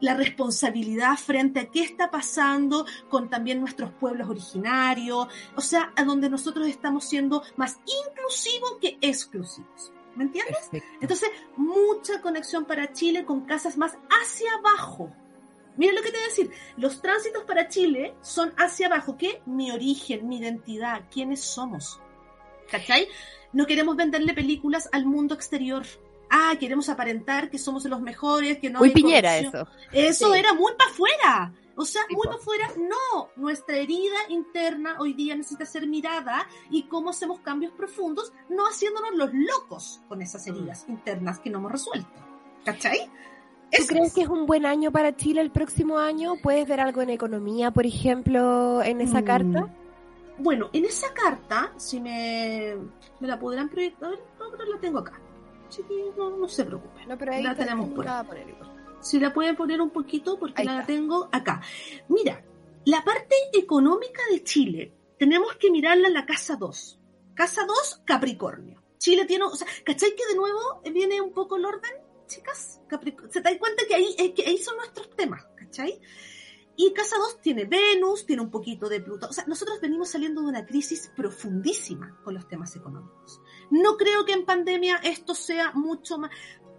[0.00, 6.04] la responsabilidad frente a qué está pasando con también nuestros pueblos originarios, o sea, a
[6.04, 9.92] donde nosotros estamos siendo más inclusivos que exclusivos.
[10.14, 10.68] ¿Me entiendes?
[10.70, 10.98] Perfecto.
[11.00, 15.10] Entonces, mucha conexión para Chile con casas más hacia abajo.
[15.76, 16.50] Miren lo que te voy a decir.
[16.76, 19.16] Los tránsitos para Chile son hacia abajo.
[19.16, 19.42] ¿Qué?
[19.46, 22.00] Mi origen, mi identidad, quiénes somos.
[22.70, 23.08] ¿Cachai?
[23.52, 25.84] No queremos venderle películas al mundo exterior.
[26.30, 29.66] Ah, queremos aparentar que somos los mejores, que no Muy hay piñera corrupción.
[29.66, 29.88] eso.
[29.92, 30.38] Eso Sí.
[30.38, 31.54] era muy para afuera.
[31.76, 32.70] O sea, muy para afuera.
[32.78, 38.66] No, nuestra herida interna hoy día necesita ser mirada y cómo hacemos cambios profundos, no
[38.66, 42.08] haciéndonos los locos con esas heridas internas que no hemos resuelto.
[42.64, 43.10] ¿Cachai?
[43.78, 44.14] ¿Tú crees es.
[44.14, 46.34] que es un buen año para Chile el próximo año?
[46.42, 49.74] ¿Puedes ver algo en economía, por ejemplo, en esa Mm, carta?
[50.38, 52.74] Bueno, en esa carta, si me,
[53.20, 55.20] me la podrán proyectar, no, pero la tengo acá.
[55.68, 57.08] Así que no, no se preocupen.
[57.08, 58.24] No, pero ahí la te- tenemos te por ahí.
[58.26, 58.46] poner.
[59.00, 60.86] Si la pueden poner un poquito porque Ahí la está.
[60.86, 61.60] tengo acá.
[62.08, 62.42] Mira,
[62.84, 66.98] la parte económica de Chile tenemos que mirarla en la casa 2.
[67.34, 68.82] Casa 2, Capricornio.
[68.98, 70.58] Chile tiene, o sea, ¿cachai que de nuevo
[70.92, 71.90] viene un poco el orden,
[72.26, 72.80] chicas?
[72.88, 76.00] Capric- ¿Se dan cuenta que ahí, que ahí son nuestros temas, ¿cachai?
[76.74, 79.28] Y casa 2 tiene Venus, tiene un poquito de Plutón.
[79.28, 83.40] O sea, nosotros venimos saliendo de una crisis profundísima con los temas económicos.
[83.70, 86.30] No creo que en pandemia esto sea mucho más.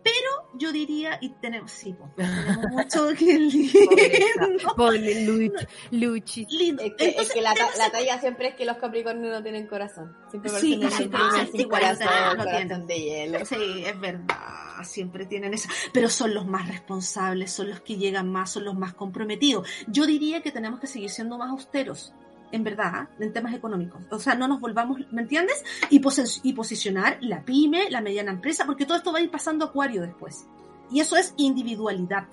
[0.04, 4.76] Pero yo diría, y tenemos, sí, pues, tenemos mucho que lindo.
[4.76, 6.46] Ponle Luch, Luchi.
[6.50, 6.84] lindo.
[6.84, 10.16] Es que, es que la, la talla siempre es que los Capricornios no tienen corazón.
[10.30, 10.86] Siempre Sí, sí, un
[11.16, 12.88] ah, sí, corazón, no corazón tienen.
[12.88, 13.46] de hielo.
[13.46, 18.32] Sí, es verdad, siempre tienen eso, pero son los más responsables, son los que llegan
[18.32, 19.68] más, son los más comprometidos.
[19.88, 22.14] Yo diría que tenemos que seguir siendo más austeros,
[22.54, 24.02] en verdad, en temas económicos.
[24.12, 25.62] O sea, no nos volvamos, ¿me entiendes?
[25.90, 29.30] Y, posi- y posicionar la pyme, la mediana empresa, porque todo esto va a ir
[29.32, 30.46] pasando a acuario después.
[30.92, 32.28] Y eso es individualidad,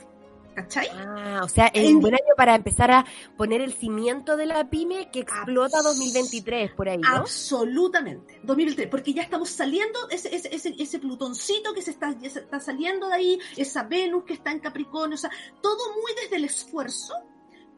[0.55, 0.89] ¿cachai?
[0.93, 3.07] Ah, o sea, es un buen año para empezar a
[3.39, 7.09] poner el cimiento de la pyme que explota Abs- 2023 por ahí, ¿no?
[7.09, 8.39] Absolutamente.
[8.43, 12.61] 2003, porque ya estamos saliendo, ese, ese, ese, ese plutoncito que se está, se está
[12.61, 15.31] saliendo de ahí, esa Venus que está en Capricornio, o sea,
[15.63, 17.15] todo muy desde el esfuerzo,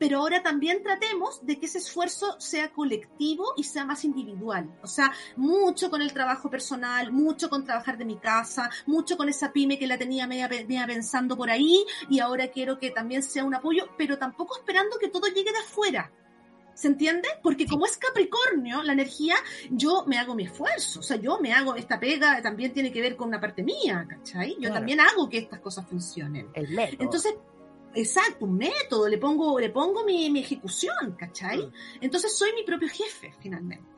[0.02, 4.68] pero ahora también tratemos de que ese esfuerzo sea colectivo y sea más individual.
[4.82, 9.28] O sea, mucho con el trabajo personal, mucho con trabajar de mi casa, mucho con
[9.28, 13.22] esa pyme que la tenía media, media pensando por ahí y ahora quiero que también
[13.22, 16.10] sea un apoyo, pero tampoco esperando que todo llegue de afuera.
[16.74, 17.28] ¿Se entiende?
[17.42, 19.36] Porque como es Capricornio, la energía,
[19.70, 21.00] yo me hago mi esfuerzo.
[21.00, 24.04] O sea, yo me hago esta pega, también tiene que ver con una parte mía,
[24.08, 24.54] ¿cachai?
[24.54, 24.74] Yo Claro.
[24.76, 26.48] también hago que estas cosas funcionen.
[26.54, 26.76] El.
[26.98, 27.34] Entonces,
[27.94, 31.58] exacto, un método, le pongo, le pongo mi, mi ejecución, ¿cachai?
[31.58, 31.72] Mm.
[32.02, 33.90] Entonces soy mi propio jefe, finalmente.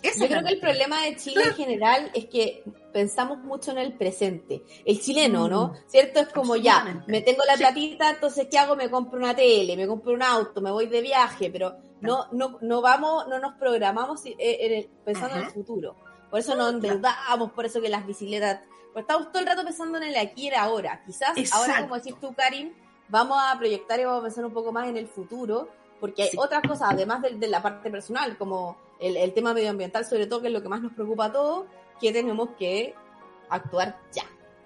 [0.00, 3.78] Esa Yo creo que el problema de Chile en general es que pensamos mucho en
[3.78, 4.62] el presente.
[4.84, 5.50] El chileno, Mm.
[5.50, 5.74] ¿no?
[5.88, 6.20] ¿Cierto?
[6.20, 7.58] Es como ya, me tengo la Sí.
[7.64, 8.76] platita, entonces ¿qué hago?
[8.76, 12.58] Me compro una tele, me compro un auto, me voy de viaje, pero no, no,
[12.60, 15.54] no vamos, no nos programamos en el- pensando en el Ajá.
[15.54, 15.96] futuro.
[16.30, 18.60] Por eso nos endeudamos, por eso que las bicicletas...
[18.92, 21.02] Pues estamos todo el rato pensando en el aquí y el ahora.
[21.04, 21.82] Quizás ahora, Exacto.
[21.82, 22.72] como decís tú, Karin,
[23.08, 25.68] vamos a proyectar y vamos a pensar un poco más en el futuro,
[26.00, 26.36] porque hay Sí.
[26.38, 30.40] otras cosas, además de, de la parte personal, como el, el tema medioambiental, sobre todo,
[30.42, 31.66] que es lo que más nos preocupa a todos,
[32.00, 32.94] que tenemos que
[33.48, 34.24] actuar ya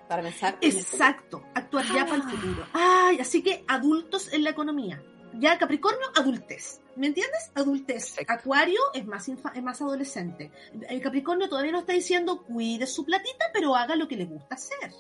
[0.09, 0.59] para pensar.
[0.61, 2.67] Exacto, actuar ya para el futuro.
[2.73, 5.03] Ay, así que adultos en la economía.
[5.35, 6.83] Ya Capricornio, adultez.
[6.95, 7.51] ¿Me entiendes?
[7.55, 8.11] Adultez.
[8.11, 8.33] Perfecto.
[8.35, 10.51] Acuario es más, es más adolescente.
[10.91, 14.57] El Capricornio todavía no está diciendo cuide su platita, pero haga lo que le gusta
[14.57, 14.93] hacer.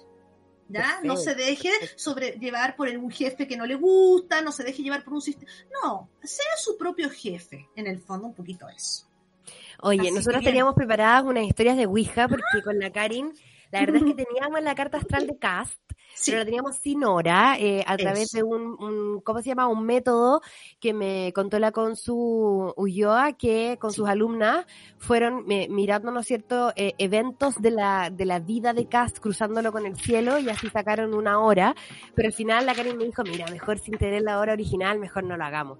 [0.81, 1.01] ¿Ya?
[1.03, 5.05] No se deje sobrellevar por un jefe que no le gusta, no se deje llevar
[5.05, 5.51] por un sistema.
[5.83, 7.68] No, sea su propio jefe.
[7.77, 9.07] En el fondo, un poquito eso.
[9.81, 13.33] Oye, Así nosotros que teníamos preparadas unas historias de Ouija porque con la Karin,
[13.70, 15.81] la verdad es que teníamos la carta astral de Cast,
[16.15, 16.31] Sí.
[16.31, 19.67] pero la teníamos sin hora, eh, a través de un, un, ¿cómo se llama?
[19.69, 20.41] Un método
[20.81, 24.67] que me contó la Consu Ulloa, que con sus alumnas
[24.99, 29.19] fueron eh, mirando, ¿no es cierto?, eh, eventos de la, de la vida de Cast,
[29.19, 31.75] cruzándolo con el cielo, y así sacaron una hora,
[32.15, 35.25] pero al final la Karin me dijo, mira, mejor sin tener la hora original, mejor
[35.25, 35.79] no lo hagamos.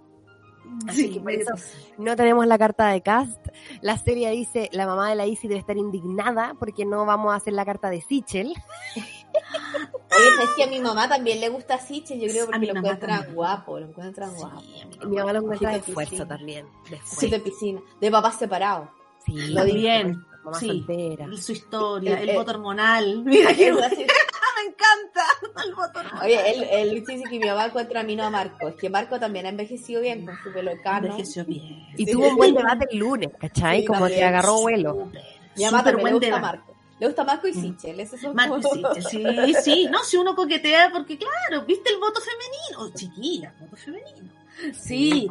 [0.89, 1.53] Así que por eso
[1.99, 3.49] no tenemos la carta de cast.
[3.81, 7.37] La serie dice, la mamá de la Isi debe estar indignada porque no vamos a
[7.37, 8.55] hacer la carta de Sichel.
[9.35, 12.19] Oye, ¿sabes que a mi mamá también le gusta Siche?
[12.19, 13.35] Yo creo A porque mi lo mamá encuentra también.
[13.35, 14.63] guapo, lo encuentra guapo.
[15.03, 16.67] Y mi mamá lo encuentra de esfuerzo también.
[16.91, 18.89] De Sí, de piscina, de papás separados.
[19.25, 20.25] Sí, Lo di bien.
[20.45, 20.67] Mamá Sí.
[20.67, 21.27] soltera.
[21.37, 23.23] Su historia, El- el, el- voto hormonal.
[23.25, 23.97] Mira Es así.
[23.97, 25.25] me encanta
[25.65, 26.25] el voto hormonal.
[26.27, 28.69] Oye, él, él dice que mi mamá encuentra a mí no a Marco.
[28.69, 31.07] Es que Marco también ha envejecido bien con su pelo cano.
[31.07, 31.87] Envejeció bien.
[31.97, 32.13] Y Sí.
[32.13, 33.81] tuvo un buen debate el lunes, ¿cachai?
[33.81, 34.93] Sí, Como que agarró vuelo.
[34.95, 35.23] Súper,
[35.57, 36.43] Mi mamá también le buen gusta debate.
[36.43, 36.72] Marco.
[37.03, 37.99] Le gusta y Sichel.
[38.01, 41.91] Esos son Marco y como- Sichel, sí, sí, no, si uno coquetea, porque claro, viste
[41.91, 44.31] el voto femenino, chiquilla, voto femenino.
[44.73, 45.29] Sí,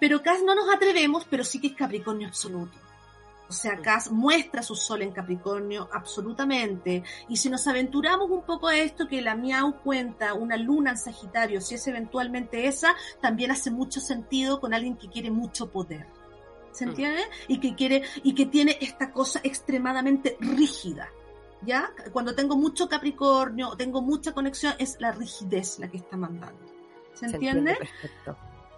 [0.00, 2.76] pero Cas no nos atrevemos, pero sí que es Capricornio absoluto.
[3.48, 7.04] O sea, Cas muestra su sol en Capricornio absolutamente.
[7.28, 10.98] Y si nos aventuramos un poco a esto, que la Miau cuenta una luna en
[10.98, 16.06] Sagitario, si es eventualmente esa, también hace mucho sentido con alguien que quiere mucho poder.
[16.72, 16.88] ¿Se Mm.
[16.90, 17.22] entiende?
[17.48, 21.08] Y que quiere, y que tiene esta cosa extremadamente rígida.
[21.64, 21.90] ¿Ya?
[22.12, 26.58] Cuando tengo mucho Capricornio, tengo mucha conexión, es la rigidez la que está mandando.
[27.14, 27.76] ¿Se Se entiende?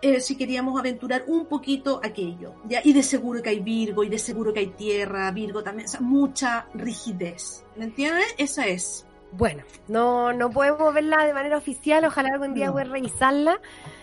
[0.02, 2.56] eh, si queríamos aventurar un poquito aquello.
[2.68, 2.82] ¿ya?
[2.84, 5.90] Y de seguro que hay Virgo, y de seguro que hay Tierra, Virgo también, o
[5.90, 7.64] sea, mucha rigidez.
[7.76, 8.26] ¿Me entiendes?
[8.36, 9.06] Esa es.
[9.36, 12.72] Bueno, no, no podemos verla de manera oficial, ojalá algún día No.
[12.72, 13.60] poder revisarla,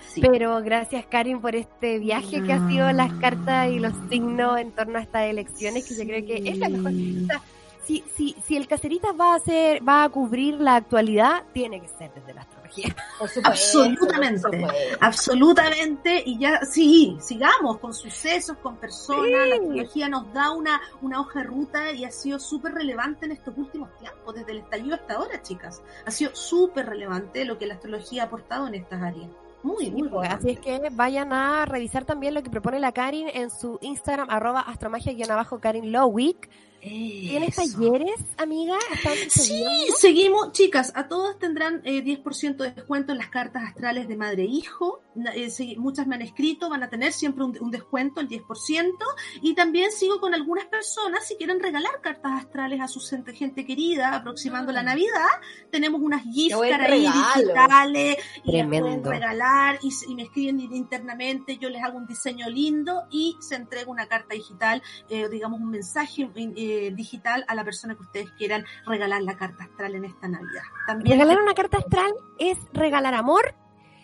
[0.07, 0.19] Sí.
[0.21, 4.71] pero gracias Karin por este viaje que ha sido las cartas y los signos en
[4.73, 6.91] torno a estas elecciones, que yo creo que es la mejor.
[6.91, 7.41] O sea,
[7.85, 11.87] si, si, si el Cacerita va a hacer, va a cubrir la actualidad, tiene que
[11.87, 12.41] ser desde la
[12.71, 12.95] astrología.
[13.19, 13.49] Por supuesto,
[13.83, 14.41] Absolutamente.
[14.41, 14.97] por supuesto.
[15.01, 19.49] Absolutamente, y ya, sí, sigamos con sucesos, con personas, Sí.
[19.49, 23.31] la astrología nos da una, una hoja de ruta y ha sido súper relevante en
[23.33, 25.81] estos últimos tiempos, desde el estallido hasta ahora, chicas.
[26.05, 29.29] Ha sido súper relevante lo que la astrología ha aportado en estas áreas.
[29.63, 33.27] Muy, muy Pues, así es que vayan a revisar también lo que propone la Karin
[33.31, 36.49] en su Instagram, arroba astromagia-abajo Karin Lowick.
[36.81, 38.77] ¿Tienes talleres, amiga?
[38.93, 39.63] ¿Están Sí,
[39.97, 44.43] seguimos, chicas, a todas tendrán eh, 10% de descuento en las cartas astrales de madre
[44.43, 45.03] e hijo.
[45.35, 48.93] Eh, muchas me han escrito, van a tener siempre un, un descuento, el 10%.
[49.41, 52.99] Y también sigo con algunas personas, si quieren regalar cartas astrales a su
[53.33, 55.27] gente, querida, aproximando la Navidad,
[55.69, 61.83] tenemos unas gift ahí digitales y las pueden regalar y me escriben internamente, yo les
[61.83, 66.70] hago un diseño lindo y se entrega una carta digital, eh, digamos un mensaje eh,
[66.95, 70.63] digital a la persona que ustedes quieran regalar la carta astral en esta Navidad.
[70.87, 73.53] También Regalar una carta astral es regalar amor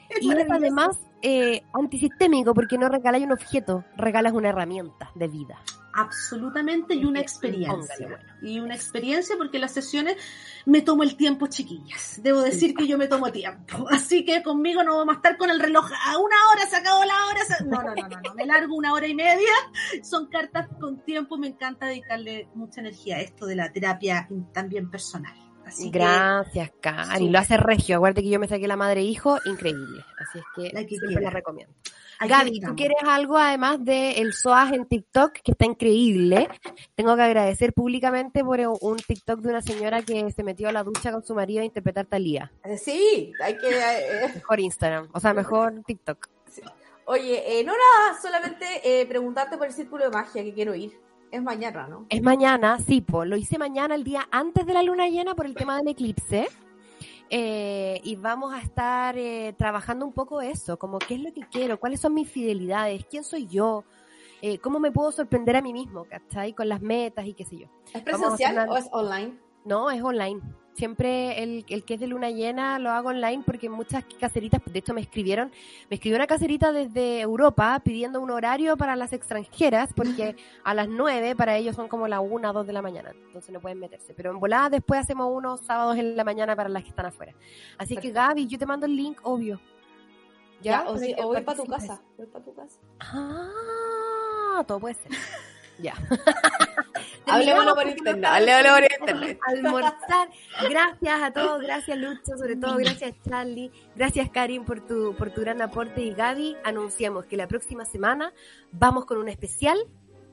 [0.09, 5.27] Es y es además eh, antisistémico porque no regalas un objeto, regalas una herramienta de
[5.27, 5.59] vida.
[5.97, 8.19] Absolutamente y una experiencia.
[8.41, 10.15] Y una experiencia porque las sesiones
[10.65, 12.19] me tomo el tiempo, chiquillas.
[12.23, 13.87] Debo decir que yo me tomo tiempo.
[13.89, 17.03] Así que conmigo no vamos a estar con el reloj a una hora, se acabó
[17.03, 17.39] la hora.
[17.45, 18.33] se- No, no, no, no, no.
[18.35, 19.51] Me largo una hora y media.
[20.03, 21.37] Son cartas con tiempo.
[21.37, 25.33] Me encanta dedicarle mucha energía a esto de la terapia también personal.
[25.65, 27.25] Así que Gracias, Cari.
[27.25, 27.29] sí.
[27.29, 27.97] Lo hace regio.
[27.97, 30.01] Acuérdate que yo me saqué la madre e hijo, increíble.
[30.17, 31.23] Así es que La que siempre quiera.
[31.23, 31.73] la recomiendo.
[32.19, 36.49] Aquí Gaby, ¿tú quieres algo además de el SOAS en TikTok, que está increíble?
[36.95, 40.83] Tengo que agradecer públicamente por un TikTok de una señora que se metió a la
[40.83, 42.51] ducha con su marido a interpretar Talía.
[42.63, 43.69] Eh, Sí, hay que...
[43.69, 46.27] eh, Mejor Instagram, o sea, mejor TikTok.
[47.05, 50.91] Oye, eh, no nada, solamente eh, preguntarte por el círculo de magia que quiero ir.
[51.31, 52.05] Es mañana, ¿no?
[52.09, 55.45] Es mañana, sí, po, lo hice mañana, el día antes de la luna llena por
[55.45, 56.47] el tema del eclipse.
[57.29, 61.41] Eh, y vamos a estar eh, trabajando un poco eso, como qué es lo que
[61.41, 63.83] quiero, cuáles son mis fidelidades, quién soy yo,
[64.41, 66.53] eh, cómo me puedo sorprender a mí mismo, ¿cachai?
[66.53, 67.67] Con las metas y qué sé yo.
[67.93, 69.37] ¿Es presencial una- o es online?
[69.65, 70.41] No, es online.
[70.77, 74.77] Siempre el, el que es de luna llena lo hago online porque muchas caseritas, de
[74.77, 75.51] hecho me escribieron,
[75.89, 80.87] me escribió una caserita desde Europa pidiendo un horario para las extranjeras porque a las
[80.87, 84.13] 9 para ellos son como la 1 2 de la mañana, entonces no pueden meterse.
[84.13, 87.33] Pero en volada después hacemos unos sábados en la mañana para las que están afuera.
[87.79, 88.11] Así que.
[88.11, 89.59] Gaby, yo te mando el link, obvio.
[90.61, 92.01] Ya, o, que o voy para tu casa.
[92.17, 92.79] Voy para tu casa.
[92.99, 95.11] Ah, todo puede ser.
[95.79, 95.93] Ya.
[97.25, 99.39] Terminamos por internet, estamos hablémoslo por internet.
[99.47, 100.29] Almorzar.
[100.69, 105.41] Gracias a todos, gracias Lucho, sobre todo gracias Charlie, gracias Karin por tu, por tu
[105.41, 108.33] gran aporte y Gaby, anunciamos que la próxima semana
[108.71, 109.77] vamos con un especial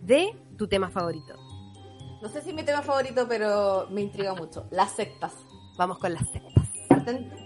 [0.00, 1.34] de tu tema favorito.
[2.22, 4.66] No sé si es mi tema favorito, pero me intriga mucho.
[4.70, 5.34] Las sectas.
[5.76, 6.64] Vamos con las sectas.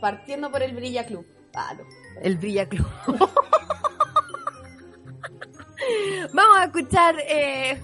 [0.01, 1.26] Partiendo por el Brilla Club.
[1.55, 1.84] Ah, no.
[2.22, 2.86] El Brilla Club.
[6.32, 7.80] Vamos a escuchar eh,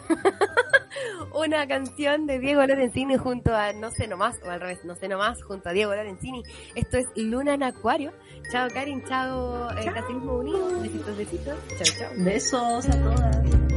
[1.34, 5.08] una canción de Diego Lorenzini junto a No sé nomás, o al revés, No sé
[5.08, 6.42] nomás, junto a Diego Lorenzini.
[6.74, 8.12] Esto es Luna en Acuario.
[8.50, 10.80] Chao Karin, chao eh, Unido.
[10.80, 11.58] Besitos, besitos.
[11.68, 12.24] Chao, chao.
[12.24, 13.73] Besos a todas.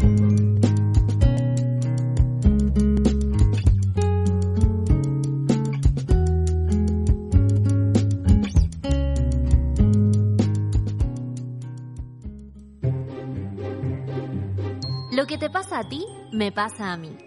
[15.18, 17.18] Lo que te pasa a ti, me pasa a mí.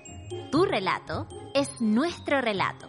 [0.52, 2.88] Tu relato es nuestro relato.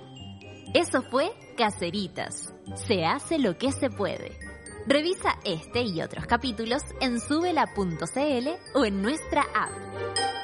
[0.76, 2.54] Eso fue Caceritas.
[2.76, 4.38] Se hace lo que se puede.
[4.86, 10.41] Revisa este y otros capítulos en subela.cl o en nuestra app.